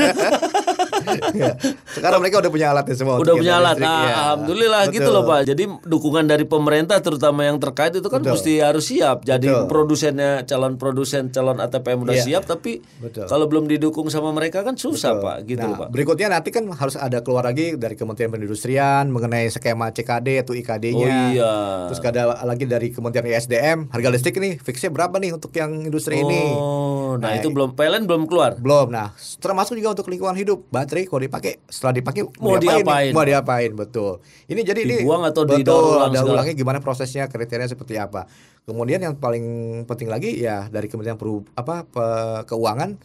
Ya. 1.30 1.54
sekarang 1.90 2.18
mereka 2.20 2.38
udah 2.38 2.50
punya 2.50 2.68
alatnya 2.70 2.96
semua 2.96 3.14
Udah 3.16 3.34
punya 3.34 3.56
alat. 3.56 3.76
listrik. 3.76 3.86
Nah, 3.86 4.00
Iya. 4.00 4.14
alhamdulillah 4.16 4.82
gitu 4.90 5.00
Betul. 5.02 5.14
loh 5.14 5.24
Pak. 5.24 5.40
Jadi 5.46 5.62
dukungan 5.84 6.24
dari 6.26 6.44
pemerintah 6.44 6.98
terutama 6.98 7.40
yang 7.42 7.56
terkait 7.56 7.92
itu 7.92 8.06
kan 8.06 8.20
Betul. 8.20 8.32
mesti 8.34 8.52
harus 8.58 8.84
siap. 8.84 9.22
Jadi 9.22 9.46
Betul. 9.46 9.66
produsennya 9.66 10.30
calon 10.44 10.74
produsen 10.74 11.30
calon 11.30 11.58
ATPM 11.58 12.02
udah 12.02 12.14
Iya. 12.14 12.24
siap 12.24 12.42
tapi 12.44 12.82
Betul. 12.98 13.26
kalau 13.26 13.46
belum 13.46 13.64
didukung 13.66 14.06
sama 14.08 14.30
mereka 14.30 14.60
kan 14.60 14.74
susah 14.74 15.16
Pak 15.16 15.36
gitu 15.46 15.60
nah, 15.60 15.70
loh 15.70 15.78
Pak. 15.80 15.88
berikutnya 15.90 16.28
nanti 16.28 16.50
kan 16.50 16.66
harus 16.66 16.94
ada 16.94 17.20
keluar 17.20 17.44
lagi 17.44 17.74
dari 17.74 17.94
Kementerian 17.94 18.30
Perindustrian 18.30 19.08
mengenai 19.08 19.48
skema 19.48 19.90
CKD 19.90 20.40
atau 20.40 20.52
IKD-nya. 20.52 21.06
Oh 21.06 21.30
iya. 21.30 21.54
Terus 21.86 22.00
ada 22.02 22.22
lagi 22.42 22.64
dari 22.64 22.90
Kementerian 22.90 23.26
ISDM 23.28 23.78
harga 23.88 24.08
listrik 24.08 24.36
nih 24.36 24.58
fixnya 24.58 24.90
berapa 24.90 25.16
nih 25.16 25.32
untuk 25.32 25.52
yang 25.52 25.70
industri 25.80 26.20
ini? 26.20 26.42
Oh, 26.52 27.16
nah, 27.16 27.30
Nah, 27.30 27.38
itu 27.38 27.48
belum 27.48 27.74
PLN 27.74 28.04
belum 28.04 28.26
keluar. 28.26 28.58
Belum. 28.58 28.90
Nah, 28.90 29.14
termasuk 29.38 29.74
juga 29.74 29.94
untuk 29.94 30.08
lingkungan 30.08 30.34
hidup. 30.34 30.66
Baterai 30.90 31.06
kalau 31.06 31.22
dipakai 31.22 31.52
setelah 31.64 31.94
dipakai 31.94 32.22
Mau 32.34 32.58
diapain 32.58 32.58
nih? 32.58 32.82
diapain? 32.82 33.10
Mau 33.14 33.22
diapain? 33.22 33.70
Betul. 33.72 34.12
Ini 34.44 34.60
jadi 34.60 34.80
ini 34.82 34.94
Dibuang 34.98 35.22
atau 35.22 35.46
betul, 35.46 35.62
didaur 35.62 35.82
ulang 35.86 36.02
ada 36.04 36.18
segala? 36.18 36.34
ulangnya 36.34 36.54
gimana 36.56 36.78
prosesnya, 36.80 37.24
kriteria 37.24 37.64
seperti 37.64 37.94
apa. 37.94 38.26
Kemudian 38.60 38.98
yang 38.98 39.14
paling 39.14 39.46
penting 39.86 40.06
lagi 40.06 40.34
ya 40.36 40.66
dari 40.66 40.86
Kementerian 40.86 41.14
Peru, 41.14 41.46
apa 41.54 41.82
pe- 41.84 42.42
keuangan 42.44 42.98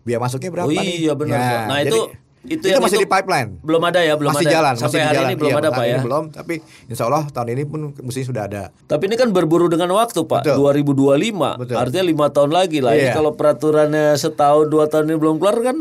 biaya 0.00 0.18
masuknya 0.18 0.50
berapa 0.52 0.66
Oh 0.66 0.72
nih? 0.72 1.02
iya 1.02 1.12
benar. 1.12 1.34
Ya, 1.36 1.58
nah 1.64 1.78
jadi 1.80 1.90
itu 1.90 2.00
itu, 2.44 2.58
itu 2.60 2.66
yang 2.68 2.78
masih 2.80 2.94
itu 2.96 3.02
di 3.02 3.08
pipeline. 3.08 3.50
Belum 3.60 3.78
ada 3.80 3.98
ya, 3.98 4.14
belum 4.14 4.30
masih 4.30 4.46
ada. 4.46 4.54
jalan, 4.56 4.74
Sampai 4.76 4.86
masih 4.88 5.00
hari 5.00 5.14
jalan. 5.16 5.26
ini 5.26 5.36
belum 5.36 5.50
Iya, 5.50 5.58
ada 5.58 5.68
Pak 5.68 5.82
ini 5.84 5.90
ya. 5.90 6.00
Belum, 6.00 6.24
tapi 6.28 6.54
insya 6.86 7.04
Allah 7.04 7.22
tahun 7.28 7.48
ini 7.50 7.62
pun 7.64 7.80
mesti 7.96 8.20
sudah 8.20 8.42
ada. 8.44 8.62
Tapi 8.84 9.02
ini 9.04 9.14
kan 9.14 9.30
berburu 9.30 9.66
dengan 9.66 9.90
waktu 9.92 10.20
Pak, 10.20 10.42
Betul. 10.44 10.58
2025. 10.60 11.54
Betul. 11.56 11.74
Artinya 11.76 12.04
lima 12.04 12.26
tahun 12.28 12.50
lagi 12.50 12.78
lah. 12.78 12.92
Ini 12.92 13.02
Iya. 13.04 13.14
kalau 13.14 13.30
peraturannya 13.32 14.14
setahun 14.16 14.66
dua 14.68 14.86
tahun 14.86 15.06
ini 15.08 15.16
belum 15.16 15.38
keluar 15.38 15.58
kan 15.60 15.76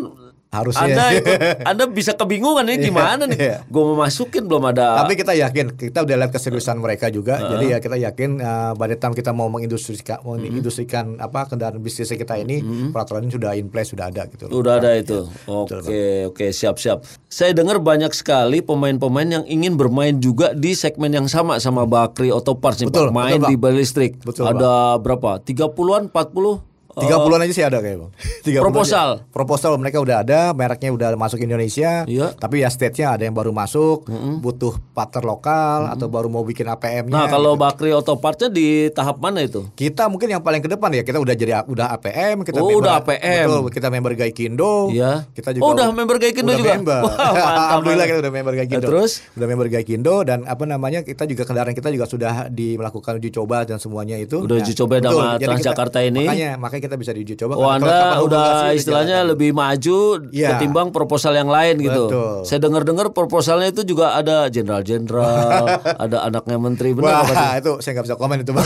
Harusnya. 0.51 0.83
Anda 0.83 1.05
ikut, 1.15 1.39
Anda 1.63 1.83
bisa 1.87 2.11
kebingungan 2.11 2.67
ini 2.67 2.91
gimana 2.91 3.23
nih? 3.23 3.39
iya. 3.39 3.57
Gue 3.71 3.87
mau 3.87 4.03
masukin 4.03 4.51
belum 4.51 4.75
ada. 4.75 4.99
Tapi 4.99 5.15
kita 5.15 5.31
yakin, 5.31 5.79
kita 5.79 6.03
udah 6.03 6.15
lihat 6.19 6.31
keseriusan 6.35 6.75
mereka 6.75 7.07
juga. 7.07 7.39
Jadi 7.39 7.71
ya 7.71 7.79
kita 7.79 7.95
yakin 7.95 8.43
uh, 8.43 8.71
pada 8.75 8.99
time 8.99 9.15
kita 9.15 9.31
mau 9.31 9.47
mengindustrikan, 9.47 10.19
mau 10.27 10.35
mengindustrikan 10.35 11.15
apa 11.23 11.47
kendaraan 11.47 11.79
bisnis 11.79 12.11
kita 12.11 12.35
ini, 12.35 12.59
peraturannya 12.91 13.31
sudah 13.31 13.55
in 13.55 13.71
place, 13.71 13.95
sudah 13.95 14.11
ada 14.11 14.27
gitu. 14.27 14.51
loh. 14.51 14.59
Udah 14.59 14.83
ada 14.83 14.91
itu. 14.99 15.23
Oke, 15.47 16.27
oke, 16.27 16.45
siap-siap. 16.51 17.07
Saya 17.31 17.55
dengar 17.55 17.79
banyak 17.79 18.11
sekali 18.11 18.59
pemain-pemain 18.59 19.39
yang 19.39 19.45
ingin 19.47 19.79
bermain 19.79 20.19
juga 20.19 20.51
di 20.51 20.75
segmen 20.75 21.15
yang 21.15 21.31
sama 21.31 21.63
sama 21.63 21.87
Bakri 21.87 22.27
Auto 22.27 22.59
Parts 22.59 22.83
nih, 22.83 22.91
Pak. 22.91 22.93
Betul, 22.93 23.09
Main 23.15 23.39
betul, 23.39 23.47
di 23.47 23.55
Bang. 23.55 23.63
balistrik. 23.71 24.11
Betul, 24.19 24.51
ada 24.51 24.99
berapa? 24.99 25.39
30-an, 25.39 26.11
40? 26.11 26.70
Tiga 26.93 27.15
puluhan 27.17 27.41
aja 27.41 27.51
sih 27.51 27.61
ada 27.61 27.77
kayak 27.77 27.97
bang. 27.97 28.11
30 28.51 28.59
Proposal. 28.59 29.07
aja. 29.17 29.29
Proposal 29.29 29.71
mereka 29.75 29.97
udah 29.97 30.17
ada, 30.19 30.39
mereknya 30.51 30.89
udah 30.89 31.09
masuk 31.13 31.39
Indonesia. 31.39 32.03
Iya. 32.03 32.33
Tapi 32.33 32.59
ya 32.59 32.67
state-nya 32.67 33.13
ada 33.13 33.23
yang 33.23 33.31
baru 33.31 33.49
masuk, 33.49 34.09
butuh 34.37 34.75
partner 34.91 35.23
lokal 35.25 35.87
atau 35.87 36.07
baru 36.07 36.27
mau 36.27 36.41
bikin 36.41 36.65
APM-nya. 36.65 37.13
Nah, 37.13 37.27
kalau 37.27 37.53
Bakri 37.53 37.91
Auto 37.91 38.15
Parts-nya 38.15 38.47
di 38.47 38.67
tahap 38.89 39.17
mana 39.17 39.39
itu? 39.39 39.63
kita 39.71 40.05
mungkin 40.05 40.29
yang 40.29 40.39
paling 40.39 40.59
ke 40.59 40.67
depan 40.67 40.91
ya 40.91 41.01
kita 41.01 41.17
udah 41.17 41.33
jadi 41.33 41.63
udah 41.63 41.87
APM 41.91 42.41
kita 42.41 42.57
Oh, 42.57 42.67
member, 42.67 42.81
udah 42.81 42.93
APM. 42.99 43.45
betul 43.45 43.63
kita 43.71 43.87
member 43.87 44.13
Gaikindo 44.15 44.73
Iya. 44.89 45.25
kita 45.31 45.49
juga 45.51 45.63
Oh, 45.63 45.71
udah 45.71 45.87
member 45.89 46.17
Gaikindo 46.17 46.49
udah 46.49 46.57
juga? 46.57 46.71
member. 46.75 47.01
Wah, 47.07 47.49
alhamdulillah 47.69 48.05
kita 48.05 48.19
udah 48.19 48.31
member 48.31 48.53
Gaikindo 48.55 48.79
Nah, 48.79 48.89
terus? 48.89 49.11
udah 49.33 49.47
member 49.47 49.67
Gaikindo 49.69 50.15
dan 50.21 50.39
apa 50.43 50.63
namanya 50.63 51.01
kita 51.01 51.23
juga 51.23 51.43
kendaraan 51.43 51.71
kita 51.71 51.89
juga 51.89 52.05
sudah 52.05 52.33
di 52.47 52.75
melakukan 52.75 53.17
uji 53.17 53.29
coba 53.31 53.63
dan 53.63 53.77
semuanya 53.77 54.15
itu 54.15 54.41
Udah 54.41 54.57
uji 54.57 54.73
coba 54.75 54.93
betul. 54.97 55.17
sama 55.17 55.37
Transjakarta 55.37 55.99
ini? 56.01 56.23
makanya 56.23 56.49
makanya 56.57 56.80
kita 56.81 56.95
bisa 56.95 57.11
diuji 57.11 57.37
coba 57.37 57.53
Oh 57.53 57.69
Anda 57.69 58.17
udah 58.19 58.73
istilahnya 58.73 59.21
lebih 59.23 59.53
maju 59.53 60.25
Iya. 60.27 60.57
ketimbang 60.57 60.89
proposal 60.89 61.31
yang 61.31 61.47
lain 61.47 61.77
gitu. 61.79 62.09
Betul. 62.09 62.35
Saya 62.43 62.59
dengar-dengar 62.59 63.09
proposalnya 63.11 63.69
itu 63.69 63.85
juga 63.85 64.13
ada 64.13 64.49
jenderal-jenderal, 64.49 65.63
ada 66.03 66.17
anaknya 66.23 66.57
menteri 66.57 66.91
benar 66.91 67.21
apa 67.21 67.29
sih? 67.29 67.37
Wah, 67.37 67.53
itu 67.55 67.71
saya 67.79 67.91
nggak 67.93 68.05
bisa 68.07 68.17
komen 68.17 68.37
itu 68.41 68.51
bang. 68.51 68.65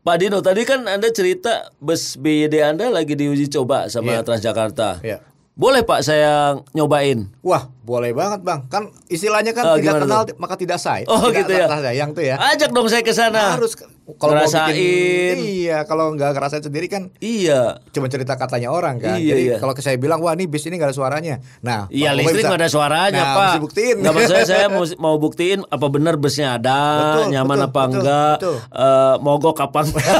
Pak 0.00 0.16
Dino 0.16 0.38
tadi 0.38 0.62
kan 0.62 0.84
Anda 0.84 1.10
cerita 1.10 1.74
bus 1.76 2.16
BYD 2.16 2.64
Anda 2.64 2.88
lagi 2.88 3.12
diuji 3.12 3.50
coba 3.50 3.88
sama 3.88 4.14
Iya. 4.14 4.22
Transjakarta. 4.22 5.02
Iya. 5.02 5.18
Boleh 5.52 5.82
Pak 5.82 6.00
saya 6.00 6.54
nyobain? 6.70 7.34
Wah, 7.42 7.66
boleh 7.82 8.14
banget 8.14 8.40
bang. 8.40 8.62
Kan 8.68 8.94
istilahnya 9.06 9.50
Oh, 9.50 9.56
kan 9.56 9.64
tidak 9.74 9.82
gimana 9.82 10.02
kenal 10.06 10.22
maka 10.38 10.54
tidak 10.54 10.78
say. 10.78 11.02
Oh, 11.04 11.18
Tidak 11.24 11.34
gitu 11.36 11.52
ya. 11.52 11.66
sayang 11.66 12.10
tuh 12.14 12.22
ya. 12.22 12.38
Ajak 12.38 12.70
dong 12.70 12.86
saya 12.86 13.02
ke 13.02 13.10
sana. 13.10 13.58
harus 13.58 13.74
kalau 14.10 14.32
mau 14.32 14.40
Ngerasain. 14.40 14.72
bikin 14.72 15.36
iya 15.60 15.78
kalau 15.84 16.16
nggak 16.16 16.32
ngerasain 16.32 16.62
sendiri 16.62 16.86
kan 16.86 17.12
Iya. 17.18 17.84
cuma 17.90 18.08
cerita 18.08 18.34
katanya 18.34 18.70
orang 18.70 18.96
kan. 18.96 19.14
Iya, 19.14 19.28
Jadi 19.30 19.42
iya. 19.44 19.56
kalau 19.58 19.76
saya 19.76 19.94
bilang 19.94 20.18
wah 20.18 20.32
ini 20.32 20.44
bis 20.44 20.64
ini 20.64 20.74
nggak 20.74 20.88
ada 20.88 20.96
suaranya. 20.96 21.44
Nah, 21.60 21.84
Iya 21.88 22.12
listrik 22.12 22.40
bisa- 22.40 22.48
nggak 22.48 22.60
ada 22.62 22.70
suaranya 22.70 23.20
nah, 23.20 23.28
pak. 23.30 23.44
mesti 23.44 23.60
buktiin. 23.60 23.96
Nggak 23.98 24.12
maksudnya 24.14 24.46
saya 24.46 24.66
mau, 24.66 24.84
mau 25.04 25.16
buktiin 25.18 25.60
apa 25.62 25.86
benar 25.88 26.16
busnya 26.16 26.56
ada, 26.56 26.80
Betul, 26.96 27.24
nyaman 27.30 27.52
betul, 27.54 27.68
apa 27.68 27.80
betul, 27.82 27.92
enggak, 27.94 28.34
betul. 28.34 28.56
eh, 28.56 29.14
mogok 29.20 29.58
apa 29.60 29.78
enggak. 29.82 30.06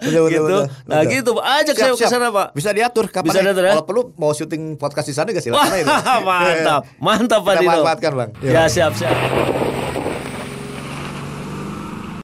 Betul, 0.00 0.24
betul, 0.24 0.26
gitu. 0.28 0.42
betul, 0.44 0.62
Nah 0.84 0.98
betul. 0.98 1.12
gitu 1.12 1.32
ajak 1.38 1.74
Siap, 1.74 1.94
saya 1.94 1.94
ke 1.96 2.06
sana 2.08 2.26
pak. 2.28 2.46
Bisa 2.52 2.70
diatur 2.70 3.06
kapan 3.06 3.26
Bisa 3.28 3.38
aja. 3.38 3.46
diatur 3.46 3.64
ya? 3.64 3.72
Kalau 3.72 3.86
perlu 3.86 4.02
mau 4.16 4.32
syuting 4.32 4.74
podcast 4.74 5.06
di 5.06 5.14
sana 5.14 5.28
gak 5.28 5.38
Wah 5.46 5.62
silakan 5.62 5.78
aja. 5.78 6.18
mantap, 6.20 6.82
mantap 6.98 7.40
Pak 7.40 7.52
Kita 7.52 7.62
Dino. 7.62 7.70
manfaatkan, 7.76 8.12
Bang. 8.14 8.30
Ya 8.40 8.66
siap 8.66 8.92
siap. 8.92 9.14